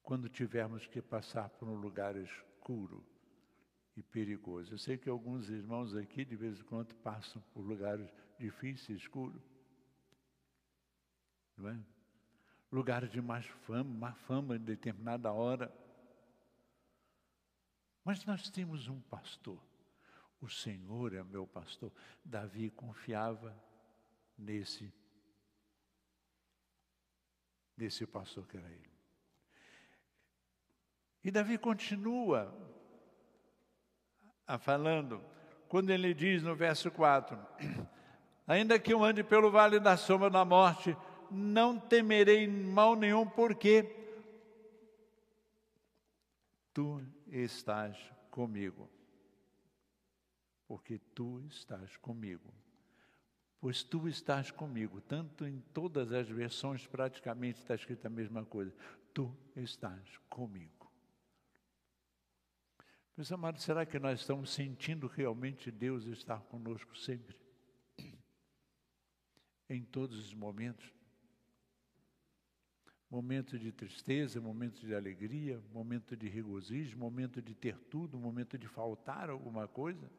quando 0.00 0.28
tivermos 0.28 0.86
que 0.86 1.02
passar 1.02 1.50
por 1.50 1.68
um 1.68 1.74
lugar 1.74 2.14
escuro 2.14 3.04
e 3.96 4.02
perigoso? 4.02 4.72
Eu 4.72 4.78
sei 4.78 4.96
que 4.96 5.08
alguns 5.08 5.50
irmãos 5.50 5.96
aqui, 5.96 6.24
de 6.24 6.36
vez 6.36 6.60
em 6.60 6.62
quando, 6.62 6.94
passam 6.94 7.42
por 7.52 7.62
lugares 7.62 8.08
difíceis, 8.38 9.00
escuros. 9.00 9.42
Não 11.56 11.68
é? 11.68 11.84
Lugares 12.70 13.10
de 13.10 13.20
mais 13.20 13.44
fama, 13.66 13.92
má 13.92 14.14
fama 14.14 14.54
em 14.54 14.60
determinada 14.60 15.32
hora. 15.32 15.81
Mas 18.04 18.24
nós 18.24 18.50
temos 18.50 18.88
um 18.88 19.00
pastor. 19.02 19.60
O 20.40 20.48
Senhor 20.48 21.14
é 21.14 21.22
meu 21.22 21.46
pastor. 21.46 21.92
Davi 22.24 22.70
confiava 22.70 23.56
nesse 24.36 24.92
nesse 27.76 28.06
pastor 28.06 28.46
que 28.46 28.56
era 28.56 28.68
ele. 28.68 28.92
E 31.24 31.30
Davi 31.30 31.56
continua 31.56 32.52
a 34.46 34.58
falando, 34.58 35.24
quando 35.68 35.90
ele 35.90 36.12
diz 36.12 36.42
no 36.42 36.54
verso 36.54 36.90
4: 36.90 37.38
Ainda 38.46 38.78
que 38.78 38.92
eu 38.92 39.02
ande 39.02 39.22
pelo 39.22 39.50
vale 39.50 39.78
da 39.78 39.96
sombra 39.96 40.28
da 40.28 40.44
morte, 40.44 40.96
não 41.30 41.78
temerei 41.78 42.46
mal 42.46 42.96
nenhum, 42.96 43.26
porque 43.26 43.96
tu 46.74 47.00
estás 47.32 47.96
comigo. 48.30 48.88
Porque 50.68 50.98
tu 50.98 51.40
estás 51.40 51.96
comigo. 51.96 52.52
Pois 53.58 53.82
tu 53.82 54.08
estás 54.08 54.50
comigo. 54.50 55.00
Tanto 55.00 55.46
em 55.46 55.60
todas 55.72 56.12
as 56.12 56.28
versões, 56.28 56.86
praticamente 56.86 57.60
está 57.60 57.74
escrita 57.74 58.08
a 58.08 58.10
mesma 58.10 58.44
coisa. 58.44 58.74
Tu 59.14 59.34
estás 59.56 60.18
comigo. 60.28 60.90
Meus 63.16 63.30
amados, 63.30 63.62
será 63.62 63.84
que 63.84 63.98
nós 63.98 64.20
estamos 64.20 64.50
sentindo 64.50 65.06
realmente 65.06 65.70
Deus 65.70 66.06
estar 66.06 66.40
conosco 66.44 66.96
sempre? 66.96 67.36
Em 69.68 69.84
todos 69.84 70.18
os 70.18 70.34
momentos? 70.34 70.92
Momento 73.12 73.58
de 73.58 73.70
tristeza, 73.70 74.40
momento 74.40 74.86
de 74.86 74.94
alegria, 74.94 75.60
momento 75.70 76.16
de 76.16 76.30
regozijo, 76.30 76.96
momento 76.96 77.42
de 77.42 77.54
ter 77.54 77.78
tudo, 77.78 78.18
momento 78.18 78.56
de 78.56 78.66
faltar 78.66 79.28
alguma 79.28 79.68
coisa? 79.68 80.10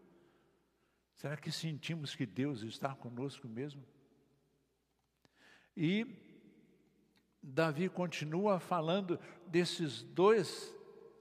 Será 1.16 1.36
que 1.36 1.52
sentimos 1.52 2.14
que 2.14 2.28
Deus 2.28 2.62
está 2.62 2.94
conosco 2.94 3.50
mesmo? 3.50 3.84
E 5.76 6.06
Davi 7.42 7.90
continua 7.90 8.60
falando 8.60 9.20
desses 9.48 10.04
dois 10.04 10.72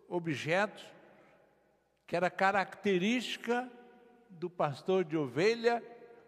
objetos 0.07 0.85
que 2.07 2.15
era 2.15 2.29
característica 2.29 3.73
do 4.29 4.51
pastor 4.51 5.07
de 5.07 5.17
ovelha 5.17 5.83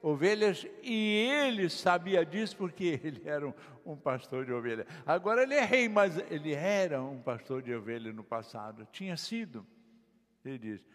ovelhas 0.04 0.66
e 0.82 1.30
ele 1.30 1.70
sabia 1.70 2.26
disso 2.26 2.58
porque 2.58 3.00
ele 3.02 3.26
era 3.26 3.48
um, 3.48 3.54
um, 3.86 3.96
pastor 3.96 4.44
de 4.44 4.52
ovelha. 4.52 4.86
Agora 5.06 5.42
ele 5.42 5.54
é 5.54 5.64
rei, 5.64 5.88
mas 5.88 6.18
ele 6.30 6.52
era 6.52 7.02
um 7.02 7.22
pastor 7.22 7.62
de 7.62 7.74
ovelha 7.74 8.12
no 8.12 8.22
passado, 8.22 8.86
tinha 8.92 9.16
sido. 9.16 9.66
Ele 10.44 10.58
diz: 10.58 10.86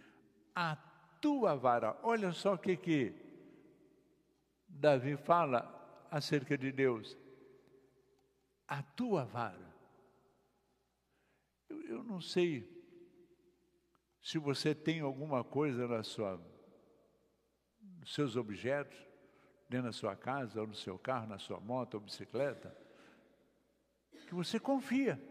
A 0.56 0.76
tua 1.20 1.56
vara, 1.56 1.98
olha 2.04 2.32
só 2.32 2.54
o 2.54 2.58
que, 2.58 2.78
que 2.78 3.14
Davi 4.68 5.18
fala 5.18 6.08
acerca 6.12 6.56
de 6.56 6.72
Deus. 6.72 7.18
A 8.68 8.84
tua 8.84 9.26
vara. 9.26 9.76
Eu, 11.68 11.82
eu 11.82 12.04
não 12.04 12.22
sei 12.22 12.78
se 14.22 14.38
você 14.38 14.76
tem 14.76 15.00
alguma 15.00 15.44
coisa 15.44 15.88
na 15.88 16.04
sua 16.04 16.40
seus 18.06 18.36
objetos, 18.36 18.98
dentro 19.68 19.88
da 19.88 19.94
sua 19.94 20.16
casa, 20.16 20.60
ou 20.60 20.68
no 20.68 20.76
seu 20.76 20.98
carro, 20.98 21.28
na 21.28 21.38
sua 21.38 21.60
moto 21.60 21.96
ou 21.96 22.00
bicicleta, 22.00 22.76
que 24.28 24.34
você 24.34 24.60
confia. 24.60 25.22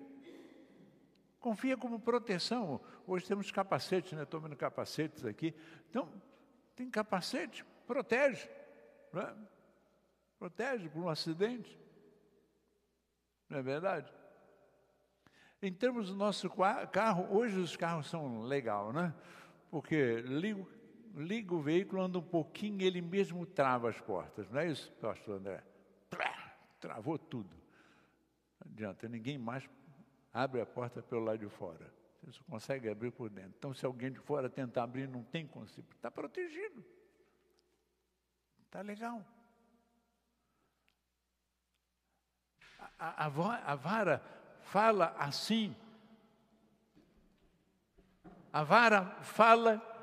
Confia 1.41 1.77
como 1.77 2.01
proteção. 2.01 2.81
Hoje 3.07 3.27
temos 3.27 3.51
capacetes, 3.51 4.13
né? 4.13 4.25
Estou 4.25 4.41
vendo 4.41 4.57
capacetes 4.57 5.25
aqui. 5.25 5.55
Então, 5.89 6.13
tem 6.75 6.91
capacete, 6.91 7.65
protege. 7.87 8.49
Né? 9.13 9.37
Protege 10.39 10.89
por 10.89 11.01
um 11.01 11.09
acidente. 11.09 11.79
Não 13.49 13.59
é 13.59 13.63
verdade? 13.63 14.13
Em 15.63 15.73
termos 15.73 16.09
do 16.09 16.15
nosso 16.15 16.49
carro, 16.93 17.27
hoje 17.31 17.59
os 17.59 17.77
carros 17.77 18.09
são 18.09 18.43
legal, 18.43 18.93
né? 18.93 19.13
Porque 19.71 20.21
ligo 20.23 20.69
liga 21.19 21.55
o 21.55 21.61
veículo, 21.61 22.03
anda 22.03 22.19
um 22.19 22.23
pouquinho, 22.23 22.83
ele 22.83 23.03
mesmo 23.03 23.45
trava 23.45 23.89
as 23.89 24.01
portas. 24.01 24.49
Não 24.51 24.61
é 24.61 24.69
isso, 24.69 24.91
pastor 25.01 25.37
André? 25.37 25.63
Travou 26.81 27.19
tudo. 27.19 27.51
Não 28.65 28.73
adianta, 28.73 29.09
ninguém 29.09 29.37
mais 29.37 29.69
abre 30.33 30.61
a 30.61 30.67
porta 30.67 31.03
pelo 31.03 31.25
lado 31.25 31.39
de 31.39 31.49
fora. 31.49 31.93
Você 32.23 32.33
só 32.33 32.45
consegue 32.45 32.89
abrir 32.89 33.11
por 33.11 33.29
dentro. 33.31 33.55
Então, 33.59 33.75
se 33.75 33.85
alguém 33.85 34.13
de 34.13 34.19
fora 34.21 34.49
tentar 34.49 34.85
abrir, 34.85 35.09
não 35.09 35.23
tem 35.23 35.47
como. 35.47 35.65
Está 35.65 36.11
protegido. 36.11 36.85
Está 38.65 38.81
legal. 38.81 39.25
A, 42.99 43.25
a, 43.25 43.73
a 43.73 43.75
vara 43.75 44.23
fala 44.61 45.15
assim. 45.19 45.75
A 48.53 48.63
vara 48.63 49.05
fala 49.23 49.98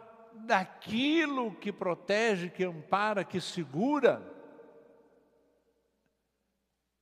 daquilo 0.45 1.55
que 1.55 1.71
protege, 1.71 2.49
que 2.49 2.63
ampara, 2.63 3.23
que 3.23 3.39
segura. 3.39 4.21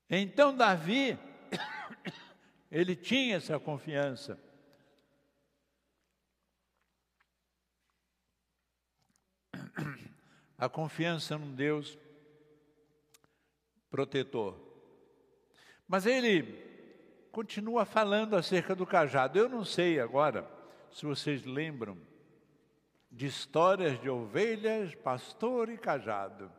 Então 0.10 0.56
Davi, 0.56 1.18
ele 2.72 2.96
tinha 2.96 3.38
essa 3.38 3.60
confiança. 3.60 4.40
A 10.58 10.70
confiança 10.70 11.38
num 11.38 11.54
Deus 11.54 11.98
protetor. 13.90 14.58
Mas 15.88 16.06
ele 16.06 16.64
continua 17.32 17.86
falando 17.86 18.36
acerca 18.36 18.76
do 18.76 18.86
cajado. 18.86 19.38
Eu 19.38 19.50
não 19.50 19.66
sei 19.66 20.00
agora 20.00 20.50
se 20.92 21.06
vocês 21.06 21.44
lembram 21.44 21.98
de 23.14 23.28
histórias 23.28 24.02
de 24.02 24.10
ovelhas, 24.10 24.96
pastor 24.96 25.70
e 25.70 25.78
cajado. 25.78 26.52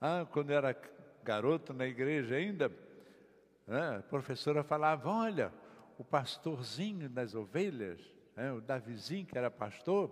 Ah, 0.00 0.26
quando 0.30 0.50
era 0.50 0.76
garoto 1.22 1.72
na 1.72 1.86
igreja 1.86 2.34
ainda, 2.34 2.70
né, 3.66 3.98
a 3.98 4.02
professora 4.02 4.64
falava: 4.64 5.08
olha, 5.08 5.52
o 5.96 6.04
pastorzinho 6.04 7.08
das 7.08 7.34
ovelhas, 7.34 8.00
né, 8.36 8.52
o 8.52 8.60
Davizinho, 8.60 9.24
que 9.24 9.38
era 9.38 9.50
pastor, 9.50 10.10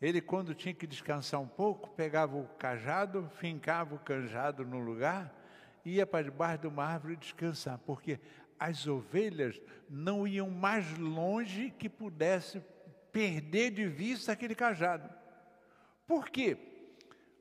ele, 0.00 0.20
quando 0.20 0.54
tinha 0.54 0.74
que 0.74 0.86
descansar 0.86 1.40
um 1.40 1.48
pouco, 1.48 1.90
pegava 1.90 2.36
o 2.36 2.46
cajado, 2.58 3.28
fincava 3.38 3.96
o 3.96 3.98
cajado 3.98 4.64
no 4.64 4.78
lugar, 4.78 5.34
ia 5.84 6.06
para 6.06 6.24
debaixo 6.24 6.62
de 6.62 6.66
uma 6.68 6.84
árvore 6.84 7.16
descansar, 7.16 7.78
porque 7.78 8.20
as 8.58 8.86
ovelhas 8.86 9.60
não 9.90 10.28
iam 10.28 10.48
mais 10.48 10.96
longe 10.96 11.70
que 11.70 11.88
pudesse 11.88 12.62
perder 13.14 13.70
de 13.70 13.86
vista 13.86 14.32
aquele 14.32 14.56
cajado. 14.56 15.08
Por 16.04 16.28
quê? 16.28 16.58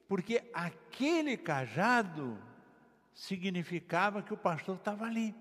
Porque 0.08 0.48
aquele 0.54 1.36
cajado 1.36 2.40
significava 3.12 4.22
que 4.22 4.32
o 4.32 4.38
pastor 4.38 4.76
estava 4.76 5.06
ali. 5.06 5.36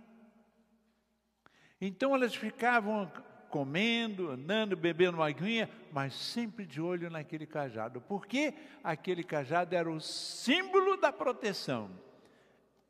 Então 1.79 2.15
elas 2.15 2.35
ficavam 2.35 3.13
comendo, 3.51 4.31
andando, 4.31 4.75
bebendo 4.75 5.19
uma 5.19 5.29
aguinha, 5.29 5.69
mas 5.93 6.15
sempre 6.15 6.65
de 6.65 6.81
olho 6.81 7.11
naquele 7.11 7.47
cajado. 7.47 8.01
Porque 8.01 8.55
aquele 8.83 9.23
cajado 9.23 9.75
era 9.75 9.91
o 9.91 10.01
símbolo 10.01 10.97
da 10.97 11.13
proteção, 11.13 11.91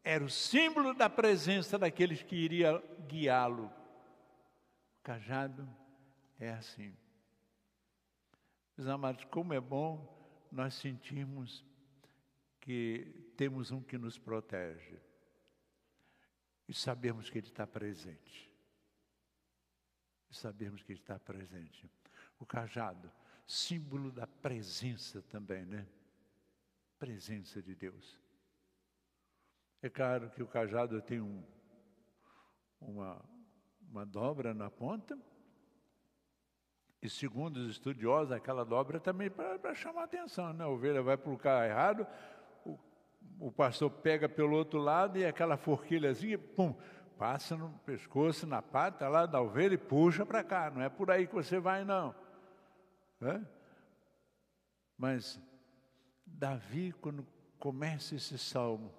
era 0.05 0.23
o 0.23 0.31
símbolo 0.31 0.95
da 0.95 1.11
presença 1.11 1.77
daqueles 1.77 2.23
que 2.23 2.37
iria 2.37 2.81
guiá-lo. 3.09 3.65
O 3.65 5.03
cajado 5.03 5.69
é 6.39 6.51
assim. 6.51 6.95
Meus 8.77 8.89
amados, 8.89 9.25
como 9.27 9.53
é 9.53 9.61
bom 9.61 10.09
nós 10.51 10.75
sentirmos 10.75 11.65
que 12.61 13.33
temos 13.37 13.71
um 13.71 13.83
que 13.83 13.99
nos 13.99 14.19
protege 14.19 14.99
e 16.67 16.73
sabemos 16.73 17.29
que 17.29 17.39
Ele 17.39 17.49
está 17.49 17.67
presente. 17.67 18.51
E 20.31 20.35
sabemos 20.35 20.83
que 20.83 20.93
Ele 20.93 21.01
está 21.01 21.19
presente. 21.19 21.91
O 22.39 22.47
cajado, 22.47 23.13
símbolo 23.47 24.11
da 24.11 24.27
presença 24.27 25.21
também, 25.23 25.67
né? 25.67 25.87
Presença 26.99 27.63
de 27.63 27.75
Deus. 27.75 28.19
É 29.83 29.91
claro 29.91 30.31
que 30.31 30.43
o 30.43 30.49
cajado 30.49 31.03
tem 31.03 31.21
um, 31.21 31.45
uma, 32.81 33.23
uma 33.83 34.07
dobra 34.07 34.55
na 34.55 34.71
ponta, 34.71 35.19
e 37.03 37.11
segundo 37.11 37.57
os 37.57 37.73
estudiosos, 37.73 38.31
aquela 38.31 38.65
dobra 38.65 39.01
também 39.01 39.29
para 39.29 39.75
chamar 39.75 40.05
atenção, 40.05 40.53
né? 40.53 40.63
A 40.63 40.69
ovelha 40.69 41.03
vai 41.03 41.17
para 41.17 41.29
o 41.29 41.33
lugar 41.33 41.69
errado, 41.69 42.07
o, 42.65 42.79
o 43.41 43.51
pastor 43.51 43.91
pega 43.91 44.29
pelo 44.29 44.55
outro 44.55 44.79
lado 44.79 45.19
e 45.19 45.27
aquela 45.27 45.57
forquilhazinha, 45.57 46.39
pum, 46.39 46.73
passa 47.19 47.57
no 47.57 47.71
pescoço, 47.81 48.47
na 48.47 48.63
pata 48.63 49.09
lá 49.09 49.27
da 49.27 49.41
ovelha 49.41 49.75
e 49.75 49.79
puxa 49.79 50.25
para 50.25 50.45
cá. 50.45 50.71
Não 50.71 50.81
é 50.81 50.89
por 50.89 51.11
aí 51.11 51.27
que 51.27 51.35
você 51.35 51.59
vai, 51.59 51.85
não. 51.85 52.15
Mas 54.97 55.41
Davi, 56.25 56.93
quando 56.93 57.27
começa 57.59 58.15
esse 58.15 58.39
salmo, 58.39 58.95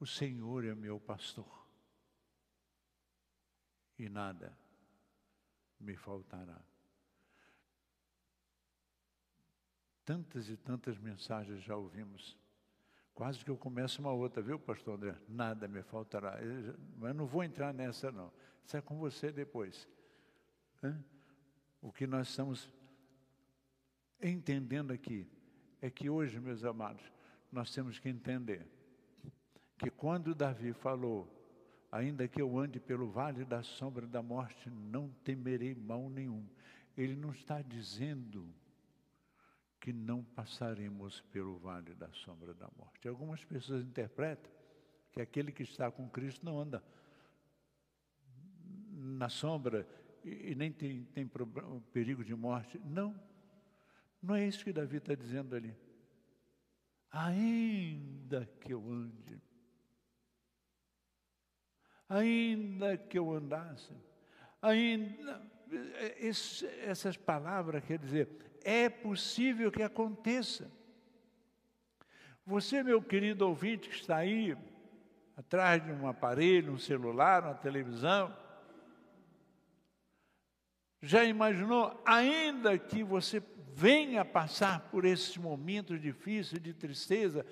o 0.00 0.06
Senhor 0.06 0.64
é 0.64 0.74
meu 0.74 0.98
pastor 0.98 1.66
e 3.98 4.08
nada 4.08 4.56
me 5.78 5.94
faltará. 5.94 6.58
Tantas 10.06 10.48
e 10.48 10.56
tantas 10.56 10.96
mensagens 10.96 11.62
já 11.62 11.76
ouvimos. 11.76 12.38
Quase 13.12 13.44
que 13.44 13.50
eu 13.50 13.56
começo 13.56 14.00
uma 14.00 14.12
outra, 14.12 14.40
viu, 14.40 14.58
pastor 14.58 14.94
André? 14.94 15.16
Nada 15.28 15.66
me 15.66 15.82
faltará. 15.82 16.38
Mas 16.96 17.14
não 17.14 17.26
vou 17.26 17.42
entrar 17.42 17.74
nessa, 17.74 18.12
não. 18.12 18.32
Isso 18.64 18.76
é 18.76 18.80
com 18.80 18.96
você 18.98 19.32
depois. 19.32 19.88
O 21.82 21.90
que 21.90 22.06
nós 22.06 22.28
estamos 22.28 22.70
entendendo 24.22 24.92
aqui 24.92 25.26
é 25.82 25.90
que 25.90 26.08
hoje, 26.08 26.38
meus 26.38 26.64
amados, 26.64 27.02
nós 27.50 27.72
temos 27.72 27.98
que 27.98 28.08
entender 28.08 28.64
que 29.76 29.90
quando 29.90 30.34
Davi 30.34 30.72
falou, 30.72 31.28
ainda 31.90 32.28
que 32.28 32.40
eu 32.40 32.56
ande 32.58 32.78
pelo 32.78 33.10
vale 33.10 33.44
da 33.44 33.62
sombra 33.62 34.06
da 34.06 34.22
morte, 34.22 34.70
não 34.70 35.10
temerei 35.24 35.74
mal 35.74 36.08
nenhum, 36.08 36.46
ele 36.96 37.16
não 37.16 37.32
está 37.32 37.60
dizendo 37.60 38.54
que 39.80 39.92
não 39.92 40.22
passaremos 40.22 41.20
pelo 41.32 41.58
vale 41.58 41.94
da 41.94 42.12
sombra 42.12 42.54
da 42.54 42.68
morte. 42.76 43.08
Algumas 43.08 43.44
pessoas 43.44 43.84
interpretam 43.84 44.50
que 45.12 45.20
aquele 45.20 45.52
que 45.52 45.62
está 45.62 45.90
com 45.90 46.08
Cristo 46.08 46.44
não 46.44 46.60
anda 46.60 46.82
na 48.90 49.28
sombra 49.28 49.86
e, 50.24 50.54
nem 50.54 50.72
tem, 50.72 51.04
tem 51.04 51.26
problema, 51.26 51.80
perigo 51.92 52.24
de 52.24 52.34
morte. 52.34 52.80
Não, 52.84 53.18
não 54.20 54.34
é 54.34 54.46
isso 54.46 54.64
que 54.64 54.72
Davi 54.72 54.96
está 54.96 55.14
dizendo 55.14 55.54
ali. 55.54 55.74
Ainda 57.10 58.44
que 58.60 58.74
eu 58.74 58.90
ande, 58.90 59.40
ainda 62.08 62.96
que 62.96 63.18
eu 63.18 63.32
andasse, 63.32 63.94
ainda. 64.60 65.54
Esse, 66.18 66.64
essas 66.66 67.16
palavras 67.16 67.84
quer 67.84 67.98
dizer, 67.98 68.28
é 68.66 68.88
possível 68.88 69.70
que 69.70 69.80
aconteça. 69.80 70.68
Você, 72.44 72.82
meu 72.82 73.00
querido 73.00 73.46
ouvinte, 73.46 73.88
que 73.88 73.94
está 73.94 74.16
aí, 74.16 74.56
atrás 75.36 75.84
de 75.84 75.92
um 75.92 76.08
aparelho, 76.08 76.72
um 76.72 76.78
celular, 76.78 77.44
uma 77.44 77.54
televisão, 77.54 78.36
já 81.00 81.22
imaginou, 81.22 82.02
ainda 82.04 82.76
que 82.76 83.04
você 83.04 83.40
venha 83.72 84.24
passar 84.24 84.80
por 84.90 85.04
esses 85.04 85.36
momentos 85.36 86.00
difíceis 86.00 86.60
de 86.60 86.74
tristeza, 86.74 87.46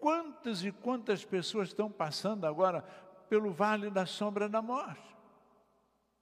quantas 0.00 0.64
e 0.64 0.72
quantas 0.72 1.26
pessoas 1.26 1.68
estão 1.68 1.92
passando 1.92 2.46
agora 2.46 2.80
pelo 3.28 3.52
vale 3.52 3.90
da 3.90 4.06
sombra 4.06 4.48
da 4.48 4.62
morte? 4.62 5.14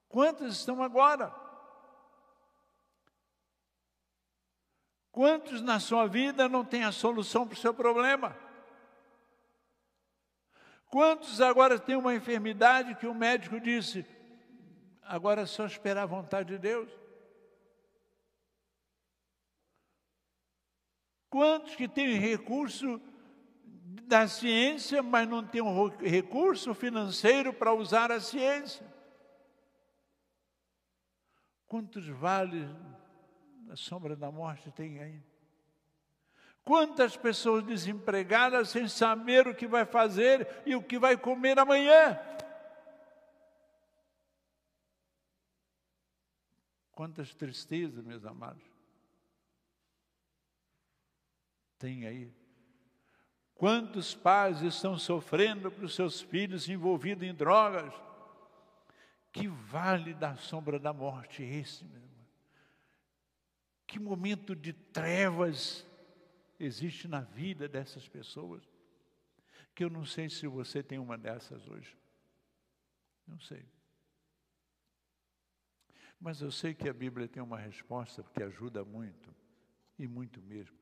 Quantas 0.08 0.56
estão 0.56 0.82
agora? 0.82 1.41
Quantos 5.12 5.60
na 5.60 5.78
sua 5.78 6.06
vida 6.06 6.48
não 6.48 6.64
têm 6.64 6.84
a 6.84 6.90
solução 6.90 7.46
para 7.46 7.52
o 7.52 7.60
seu 7.60 7.74
problema? 7.74 8.34
Quantos 10.86 11.38
agora 11.42 11.78
têm 11.78 11.96
uma 11.96 12.14
enfermidade 12.14 12.94
que 12.94 13.06
o 13.06 13.14
médico 13.14 13.60
disse, 13.60 14.06
agora 15.02 15.42
é 15.42 15.46
só 15.46 15.66
esperar 15.66 16.04
a 16.04 16.06
vontade 16.06 16.48
de 16.48 16.58
Deus? 16.58 16.90
Quantos 21.28 21.74
que 21.74 21.86
têm 21.86 22.18
recurso 22.18 23.00
da 24.04 24.26
ciência, 24.26 25.02
mas 25.02 25.28
não 25.28 25.46
têm 25.46 25.60
um 25.60 25.88
recurso 25.88 26.74
financeiro 26.74 27.52
para 27.52 27.74
usar 27.74 28.10
a 28.10 28.20
ciência? 28.20 28.86
Quantos 31.66 32.06
vales 32.08 32.68
a 33.72 33.76
sombra 33.76 34.14
da 34.14 34.30
morte 34.30 34.70
tem 34.70 35.00
aí. 35.00 35.22
Quantas 36.62 37.16
pessoas 37.16 37.64
desempregadas 37.64 38.68
sem 38.68 38.86
saber 38.86 39.48
o 39.48 39.54
que 39.54 39.66
vai 39.66 39.86
fazer 39.86 40.46
e 40.66 40.76
o 40.76 40.82
que 40.82 40.98
vai 40.98 41.16
comer 41.16 41.58
amanhã? 41.58 42.20
Quantas 46.92 47.34
tristezas, 47.34 48.04
meus 48.04 48.26
amados. 48.26 48.62
Tem 51.78 52.06
aí. 52.06 52.30
Quantos 53.54 54.14
pais 54.14 54.60
estão 54.60 54.98
sofrendo 54.98 55.70
para 55.70 55.86
os 55.86 55.94
seus 55.94 56.20
filhos 56.20 56.68
envolvidos 56.68 57.26
em 57.26 57.34
drogas? 57.34 57.92
Que 59.32 59.48
vale 59.48 60.12
da 60.12 60.36
sombra 60.36 60.78
da 60.78 60.92
morte 60.92 61.42
esse, 61.42 61.86
meu 61.86 62.11
que 63.92 64.00
momento 64.00 64.56
de 64.56 64.72
trevas 64.72 65.86
existe 66.58 67.06
na 67.06 67.20
vida 67.20 67.68
dessas 67.68 68.08
pessoas? 68.08 68.66
Que 69.74 69.84
eu 69.84 69.90
não 69.90 70.06
sei 70.06 70.30
se 70.30 70.46
você 70.46 70.82
tem 70.82 70.98
uma 70.98 71.18
dessas 71.18 71.68
hoje. 71.68 71.94
Não 73.26 73.38
sei. 73.38 73.62
Mas 76.18 76.40
eu 76.40 76.50
sei 76.50 76.72
que 76.72 76.88
a 76.88 76.92
Bíblia 76.94 77.28
tem 77.28 77.42
uma 77.42 77.58
resposta 77.58 78.22
que 78.22 78.42
ajuda 78.42 78.82
muito, 78.82 79.34
e 79.98 80.06
muito 80.06 80.40
mesmo. 80.40 80.78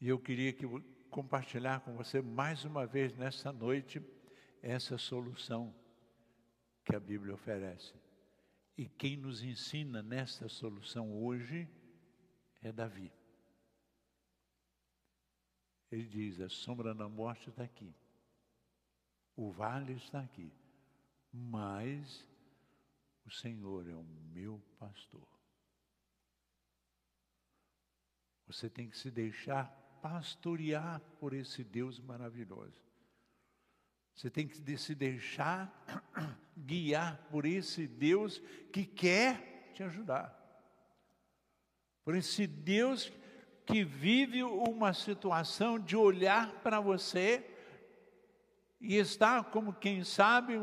E 0.00 0.08
eu 0.08 0.18
queria 0.18 0.52
que 0.52 0.66
compartilhar 1.08 1.78
com 1.82 1.94
você 1.94 2.20
mais 2.20 2.64
uma 2.64 2.84
vez 2.84 3.14
nessa 3.14 3.52
noite 3.52 4.02
essa 4.60 4.98
solução 4.98 5.72
que 6.84 6.94
a 6.94 7.00
Bíblia 7.00 7.34
oferece. 7.34 7.94
E 8.76 8.88
quem 8.88 9.16
nos 9.16 9.42
ensina 9.42 10.02
nesta 10.02 10.48
solução 10.48 11.22
hoje 11.22 11.68
é 12.62 12.72
Davi. 12.72 13.12
Ele 15.90 16.06
diz: 16.06 16.40
a 16.40 16.48
sombra 16.48 16.94
da 16.94 17.08
morte 17.08 17.50
está 17.50 17.64
aqui, 17.64 17.94
o 19.36 19.50
vale 19.50 19.92
está 19.92 20.20
aqui, 20.20 20.50
mas 21.32 22.26
o 23.26 23.30
Senhor 23.30 23.88
é 23.88 23.94
o 23.94 24.02
meu 24.02 24.60
pastor. 24.78 25.28
Você 28.46 28.68
tem 28.68 28.88
que 28.88 28.96
se 28.96 29.10
deixar 29.10 29.66
pastorear 30.02 31.00
por 31.18 31.32
esse 31.32 31.62
Deus 31.62 32.00
maravilhoso. 32.00 32.82
Você 34.14 34.30
tem 34.30 34.46
que 34.46 34.76
se 34.78 34.94
deixar 34.94 35.72
guiar 36.56 37.16
por 37.30 37.44
esse 37.44 37.86
Deus 37.86 38.42
que 38.72 38.84
quer 38.84 39.70
te 39.74 39.82
ajudar. 39.82 40.38
Por 42.04 42.14
esse 42.14 42.46
Deus 42.46 43.12
que 43.64 43.84
vive 43.84 44.42
uma 44.42 44.92
situação 44.92 45.78
de 45.78 45.96
olhar 45.96 46.52
para 46.62 46.80
você 46.80 47.48
e 48.80 48.96
está 48.96 49.42
como 49.44 49.72
quem 49.72 50.02
sabe 50.02 50.60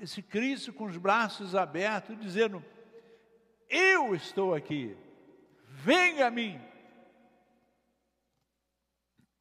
esse 0.00 0.20
Cristo 0.20 0.72
com 0.72 0.86
os 0.86 0.96
braços 0.96 1.54
abertos, 1.54 2.18
dizendo: 2.18 2.62
Eu 3.68 4.14
estou 4.14 4.54
aqui, 4.54 4.96
venha 5.68 6.26
a 6.26 6.30
mim. 6.30 6.60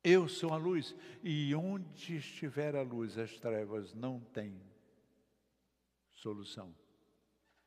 Eu 0.07 0.29
sou 0.29 0.53
a 0.53 0.55
luz, 0.55 0.95
e 1.23 1.55
onde 1.55 2.17
estiver 2.17 2.75
a 2.75 2.83
luz, 2.83 3.17
as 3.17 3.39
trevas 3.39 3.91
não 3.95 4.19
têm 4.19 4.61
solução, 6.11 6.75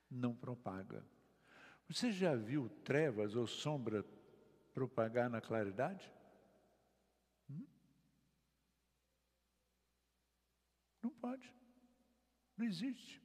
não 0.08 0.36
propaga. 0.36 1.04
Você 1.88 2.12
já 2.12 2.36
viu 2.36 2.68
trevas 2.84 3.34
ou 3.34 3.44
sombra 3.48 4.04
propagar 4.72 5.28
na 5.28 5.40
claridade? 5.40 6.14
Hum? 7.50 7.66
Não 11.02 11.10
pode, 11.10 11.52
não 12.56 12.64
existe. 12.64 13.20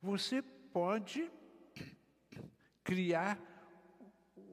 Você 0.00 0.40
pode 0.40 1.28
criar 2.84 3.55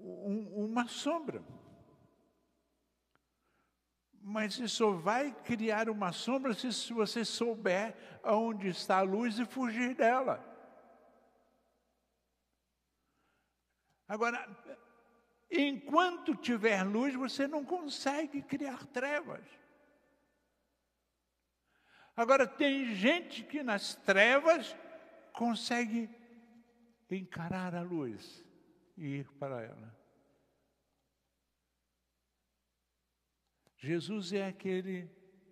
um, 0.04 0.66
uma 0.66 0.88
sombra. 0.88 1.44
Mas 4.22 4.56
você 4.56 4.68
só 4.68 4.92
vai 4.92 5.32
criar 5.44 5.90
uma 5.90 6.12
sombra 6.12 6.54
se 6.54 6.94
você 6.94 7.26
souber 7.26 7.96
aonde 8.24 8.70
está 8.70 9.00
a 9.00 9.02
luz 9.02 9.40
e 9.40 9.46
fugir 9.46 9.96
dela. 9.96 10.50
Agora, 14.08 14.48
enquanto 15.50 16.36
tiver 16.36 16.84
luz, 16.84 17.16
você 17.16 17.48
não 17.48 17.66
consegue 17.66 18.42
criar 18.42 18.86
trevas. 18.88 19.44
Agora, 22.16 22.46
tem 22.46 22.94
gente 22.94 23.44
que 23.44 23.64
nas 23.64 23.96
trevas 23.96 24.76
consegue 25.34 26.10
encarar 27.10 27.76
a 27.76 27.82
luz 27.82 28.44
e 29.04 29.18
ir 29.18 29.30
para 29.34 29.62
ela. 29.62 29.94
Jesus 33.76 34.32
é 34.32 34.48
aquele 34.48 35.10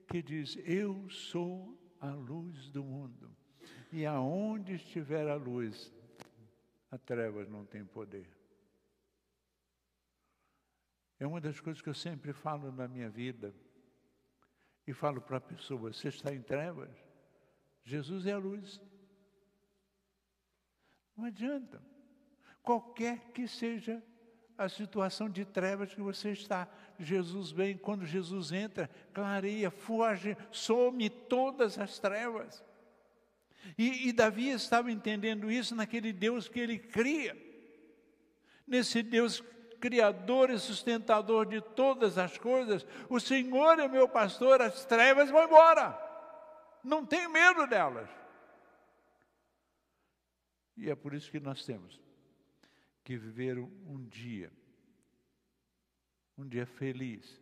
que 0.08 0.22
diz: 0.22 0.58
Eu 0.64 1.10
sou 1.10 1.78
a 2.00 2.12
luz 2.12 2.70
do 2.70 2.82
mundo, 2.82 3.36
e 3.92 4.06
aonde 4.06 4.76
estiver 4.76 5.28
a 5.28 5.36
luz, 5.36 5.94
a 6.90 6.98
trevas 6.98 7.50
não 7.50 7.66
tem 7.66 7.86
poder. 7.86 8.30
É 11.20 11.28
uma 11.28 11.42
das 11.42 11.60
coisas 11.60 11.82
que 11.82 11.90
eu 11.90 11.94
sempre 11.94 12.32
falo 12.32 12.72
na 12.72 12.88
minha 12.88 13.10
vida, 13.10 13.54
e 14.88 14.94
falo 14.94 15.20
para 15.20 15.38
a 15.38 15.42
pessoa: 15.42 15.92
você 15.92 16.08
está 16.08 16.34
em 16.34 16.42
trevas? 16.42 16.96
Jesus 17.84 18.26
é 18.26 18.32
a 18.32 18.38
luz. 18.38 18.80
Não 21.18 21.26
adianta 21.26 21.92
qualquer 22.64 23.32
que 23.34 23.48
seja 23.48 24.02
a 24.58 24.70
situação 24.70 25.30
de 25.30 25.44
trevas 25.44 25.94
que 25.94 26.02
você 26.02 26.32
está. 26.32 26.68
Jesus 27.00 27.52
vem, 27.52 27.76
quando 27.76 28.06
Jesus 28.06 28.52
entra, 28.52 28.90
clareia, 29.14 29.72
foge, 29.72 30.38
some 30.52 31.10
todas 31.10 31.80
as 31.80 31.98
trevas. 31.98 32.64
E, 33.78 34.10
e 34.10 34.14
Davi 34.14 34.50
estava 34.50 34.92
entendendo 34.92 35.52
isso 35.52 35.76
naquele 35.76 36.14
Deus 36.14 36.48
que 36.48 36.60
ele 36.60 36.78
cria, 36.78 37.36
nesse 38.68 39.02
Deus 39.02 39.44
criador 39.80 40.52
e 40.52 40.60
sustentador 40.60 41.48
de 41.48 41.60
todas 41.60 42.20
as 42.20 42.38
coisas. 42.38 42.86
O 43.10 43.20
Senhor 43.20 43.80
é 43.80 43.88
meu 43.88 44.08
pastor, 44.08 44.62
as 44.62 44.86
trevas 44.86 45.32
vão 45.32 45.44
embora, 45.44 45.98
não 46.84 47.04
tenho 47.04 47.32
medo 47.32 47.66
delas. 47.66 48.10
E 50.78 50.90
é 50.90 50.96
por 50.96 51.14
isso 51.14 51.32
que 51.32 51.40
nós 51.40 51.66
temos 51.66 52.11
que 53.04 53.18
viveram 53.18 53.66
um 53.86 54.04
dia, 54.08 54.52
um 56.38 56.48
dia 56.48 56.66
feliz, 56.66 57.42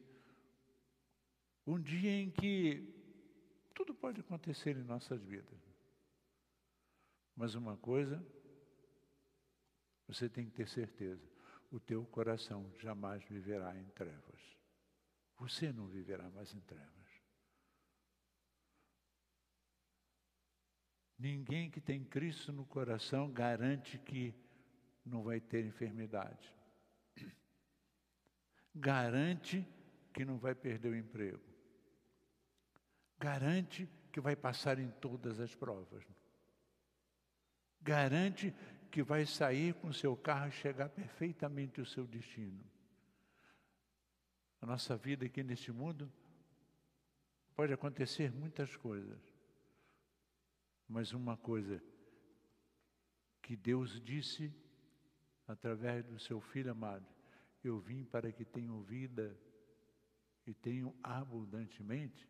um 1.65 1.79
dia 1.79 2.11
em 2.11 2.29
que 2.31 2.83
tudo 3.73 3.93
pode 3.93 4.21
acontecer 4.21 4.75
em 4.75 4.83
nossas 4.83 5.21
vidas. 5.23 5.59
Mas 7.35 7.55
uma 7.55 7.77
coisa, 7.77 8.25
você 10.07 10.27
tem 10.27 10.45
que 10.45 10.51
ter 10.51 10.67
certeza: 10.67 11.25
o 11.71 11.79
teu 11.79 12.05
coração 12.05 12.69
jamais 12.79 13.23
viverá 13.23 13.77
em 13.77 13.85
trevas. 13.89 14.57
Você 15.37 15.71
não 15.71 15.87
viverá 15.87 16.29
mais 16.31 16.53
em 16.53 16.59
trevas. 16.61 16.99
Ninguém 21.17 21.69
que 21.69 21.79
tem 21.79 22.03
Cristo 22.03 22.51
no 22.51 22.65
coração 22.65 23.31
garante 23.31 23.97
que 23.97 24.33
não 25.05 25.23
vai 25.23 25.39
ter 25.39 25.65
enfermidade. 25.65 26.53
Garante 28.75 29.67
que 30.13 30.23
não 30.23 30.37
vai 30.37 30.53
perder 30.55 30.89
o 30.89 30.95
emprego. 30.95 31.41
Garante 33.17 33.89
que 34.11 34.21
vai 34.21 34.35
passar 34.35 34.79
em 34.79 34.89
todas 34.89 35.39
as 35.39 35.53
provas. 35.53 36.03
Garante 37.81 38.53
que 38.91 39.03
vai 39.03 39.25
sair 39.25 39.73
com 39.75 39.91
seu 39.93 40.15
carro 40.15 40.49
e 40.49 40.51
chegar 40.51 40.89
perfeitamente 40.89 41.79
ao 41.79 41.85
seu 41.85 42.05
destino. 42.05 42.63
A 44.61 44.65
nossa 44.65 44.97
vida 44.97 45.25
aqui 45.25 45.43
neste 45.43 45.71
mundo 45.71 46.11
pode 47.55 47.73
acontecer 47.73 48.31
muitas 48.31 48.75
coisas, 48.75 49.21
mas 50.87 51.13
uma 51.13 51.37
coisa 51.37 51.81
que 53.41 53.55
Deus 53.55 54.01
disse 54.01 54.53
através 55.49 56.05
do 56.05 56.19
seu 56.19 56.39
Filho 56.39 56.71
amado, 56.71 57.05
eu 57.63 57.79
vim 57.79 58.05
para 58.05 58.31
que 58.31 58.45
tenham 58.45 58.83
vida 58.83 59.35
e 60.45 60.53
tenham 60.53 60.95
abundantemente, 61.01 62.29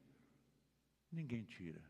ninguém 1.12 1.44
tira. 1.44 1.84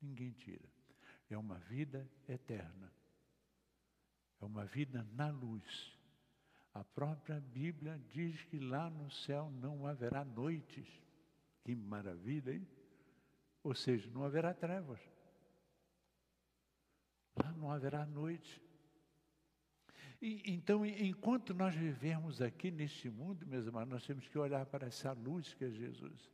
Ninguém 0.00 0.32
tira. 0.32 0.66
É 1.28 1.36
uma 1.36 1.58
vida 1.58 2.10
eterna. 2.26 2.90
É 4.40 4.44
uma 4.44 4.64
vida 4.64 5.06
na 5.12 5.30
luz. 5.30 5.98
A 6.72 6.82
própria 6.82 7.40
Bíblia 7.40 8.00
diz 8.08 8.42
que 8.44 8.58
lá 8.58 8.88
no 8.88 9.10
céu 9.10 9.50
não 9.50 9.86
haverá 9.86 10.24
noites. 10.24 10.88
Que 11.62 11.74
maravilha, 11.74 12.54
hein? 12.54 12.66
Ou 13.62 13.74
seja, 13.74 14.08
não 14.10 14.24
haverá 14.24 14.54
trevas. 14.54 15.00
Lá 17.36 17.52
não 17.52 17.70
haverá 17.70 18.06
noite. 18.06 18.62
E, 20.20 20.42
então, 20.46 20.84
enquanto 20.84 21.52
nós 21.52 21.74
vivemos 21.74 22.40
aqui 22.40 22.70
neste 22.70 23.10
mundo, 23.10 23.46
meus 23.46 23.66
irmãos, 23.66 23.86
nós 23.86 24.06
temos 24.06 24.26
que 24.26 24.38
olhar 24.38 24.64
para 24.66 24.86
essa 24.86 25.12
luz 25.12 25.52
que 25.54 25.64
é 25.64 25.70
Jesus. 25.70 26.30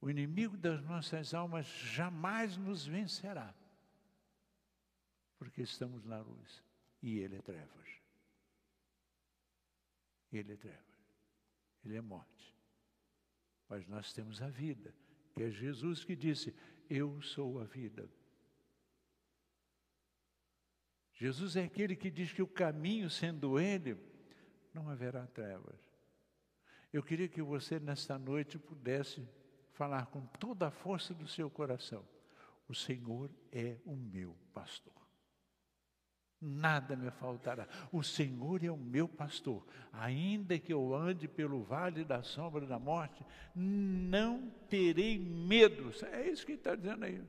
O 0.00 0.10
inimigo 0.10 0.56
das 0.56 0.82
nossas 0.82 1.32
almas 1.34 1.66
jamais 1.66 2.56
nos 2.56 2.86
vencerá, 2.86 3.54
porque 5.38 5.62
estamos 5.62 6.04
na 6.04 6.20
luz 6.20 6.64
e 7.00 7.18
ele 7.18 7.36
é 7.36 7.42
trevas. 7.42 8.00
Ele 10.32 10.54
é 10.54 10.56
trevas, 10.56 11.06
ele 11.84 11.96
é 11.96 12.00
morte. 12.00 12.56
Mas 13.68 13.86
nós 13.86 14.12
temos 14.12 14.40
a 14.40 14.48
vida, 14.48 14.94
que 15.34 15.42
é 15.42 15.50
Jesus 15.50 16.04
que 16.04 16.16
disse: 16.16 16.54
Eu 16.88 17.20
sou 17.20 17.60
a 17.60 17.64
vida. 17.64 18.10
Jesus 21.22 21.54
é 21.54 21.62
aquele 21.62 21.94
que 21.94 22.10
diz 22.10 22.32
que 22.32 22.42
o 22.42 22.48
caminho, 22.48 23.08
sendo 23.08 23.56
Ele, 23.56 23.96
não 24.74 24.88
haverá 24.88 25.24
trevas. 25.24 25.78
Eu 26.92 27.00
queria 27.00 27.28
que 27.28 27.40
você, 27.40 27.78
nesta 27.78 28.18
noite, 28.18 28.58
pudesse 28.58 29.24
falar 29.70 30.06
com 30.06 30.22
toda 30.40 30.66
a 30.66 30.72
força 30.72 31.14
do 31.14 31.28
seu 31.28 31.48
coração: 31.48 32.04
O 32.68 32.74
Senhor 32.74 33.30
é 33.52 33.76
o 33.84 33.94
meu 33.94 34.36
pastor. 34.52 34.92
Nada 36.40 36.96
me 36.96 37.08
faltará. 37.12 37.68
O 37.92 38.02
Senhor 38.02 38.64
é 38.64 38.70
o 38.72 38.76
meu 38.76 39.06
pastor. 39.06 39.64
Ainda 39.92 40.58
que 40.58 40.72
eu 40.72 40.92
ande 40.92 41.28
pelo 41.28 41.62
vale 41.62 42.04
da 42.04 42.24
sombra 42.24 42.66
da 42.66 42.80
morte, 42.80 43.24
não 43.54 44.50
terei 44.68 45.20
medo. 45.20 45.92
É 46.10 46.28
isso 46.28 46.44
que 46.44 46.54
está 46.54 46.74
dizendo 46.74 47.04
aí. 47.04 47.22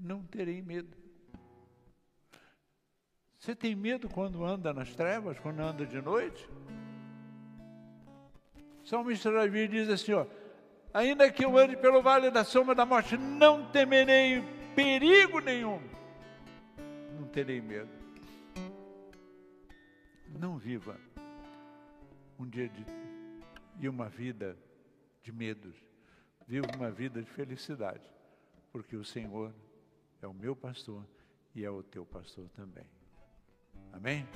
Não 0.00 0.22
terei 0.22 0.62
medo. 0.62 0.96
Você 3.38 3.54
tem 3.54 3.74
medo 3.74 4.08
quando 4.08 4.44
anda 4.44 4.72
nas 4.72 4.94
trevas, 4.94 5.38
quando 5.38 5.60
anda 5.60 5.86
de 5.86 6.00
noite? 6.02 6.48
Salmista 8.84 9.30
Davi 9.30 9.68
diz 9.68 9.88
assim: 9.88 10.12
ó, 10.12 10.26
ainda 10.92 11.30
que 11.30 11.44
eu 11.44 11.56
ande 11.56 11.76
pelo 11.76 12.02
vale 12.02 12.30
da 12.30 12.42
sombra 12.42 12.74
da 12.74 12.84
morte, 12.84 13.16
não 13.16 13.70
temerei 13.70 14.42
perigo 14.74 15.40
nenhum. 15.40 15.80
Não 17.18 17.28
terei 17.28 17.60
medo. 17.60 17.90
Não 20.38 20.56
viva 20.56 20.98
um 22.38 22.48
dia 22.48 22.68
de, 22.68 22.84
e 23.78 23.88
uma 23.88 24.08
vida 24.08 24.56
de 25.22 25.32
medos. 25.32 25.74
Viva 26.46 26.66
uma 26.76 26.90
vida 26.90 27.22
de 27.22 27.30
felicidade, 27.30 28.02
porque 28.72 28.96
o 28.96 29.04
Senhor 29.04 29.52
é 30.20 30.26
o 30.26 30.34
meu 30.34 30.54
pastor 30.54 31.04
e 31.54 31.64
é 31.64 31.70
o 31.70 31.82
teu 31.82 32.04
pastor 32.04 32.48
também. 32.50 32.86
Amém? 33.92 34.26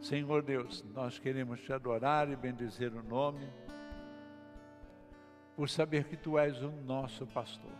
Senhor 0.00 0.42
Deus, 0.42 0.82
nós 0.94 1.18
queremos 1.18 1.60
te 1.60 1.72
adorar 1.72 2.30
e 2.30 2.36
bendizer 2.36 2.92
o 2.92 3.02
nome, 3.02 3.46
por 5.54 5.68
saber 5.68 6.04
que 6.04 6.16
tu 6.16 6.38
és 6.38 6.62
o 6.62 6.70
nosso 6.70 7.26
pastor. 7.26 7.72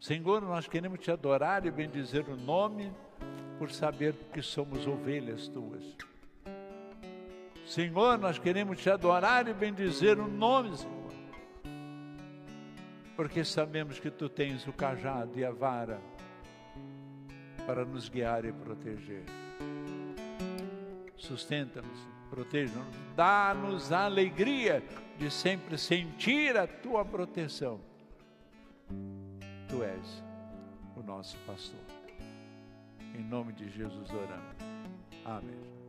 Senhor, 0.00 0.40
nós 0.40 0.66
queremos 0.66 1.00
te 1.00 1.10
adorar 1.10 1.66
e 1.66 1.70
bendizer 1.70 2.26
o 2.28 2.36
nome, 2.36 2.90
por 3.58 3.70
saber 3.70 4.14
que 4.32 4.40
somos 4.40 4.86
ovelhas 4.86 5.48
tuas. 5.48 5.84
Senhor, 7.66 8.18
nós 8.18 8.38
queremos 8.38 8.80
te 8.80 8.90
adorar 8.90 9.46
e 9.46 9.54
bendizer 9.54 10.18
o 10.18 10.26
nome, 10.26 10.76
Senhor, 10.76 11.01
porque 13.16 13.44
sabemos 13.44 13.98
que 13.98 14.10
tu 14.10 14.28
tens 14.28 14.66
o 14.66 14.72
cajado 14.72 15.38
e 15.38 15.44
a 15.44 15.50
vara 15.50 16.00
para 17.66 17.84
nos 17.84 18.08
guiar 18.08 18.44
e 18.44 18.52
proteger. 18.52 19.24
Sustenta-nos, 21.16 22.08
proteja-nos, 22.30 22.96
dá-nos 23.14 23.92
a 23.92 24.04
alegria 24.04 24.82
de 25.18 25.30
sempre 25.30 25.78
sentir 25.78 26.56
a 26.56 26.66
tua 26.66 27.04
proteção. 27.04 27.80
Tu 29.68 29.82
és 29.82 30.22
o 30.96 31.02
nosso 31.02 31.36
pastor. 31.46 31.80
Em 33.14 33.22
nome 33.22 33.52
de 33.52 33.70
Jesus 33.70 34.10
oramos. 34.10 34.56
Amém. 35.24 35.81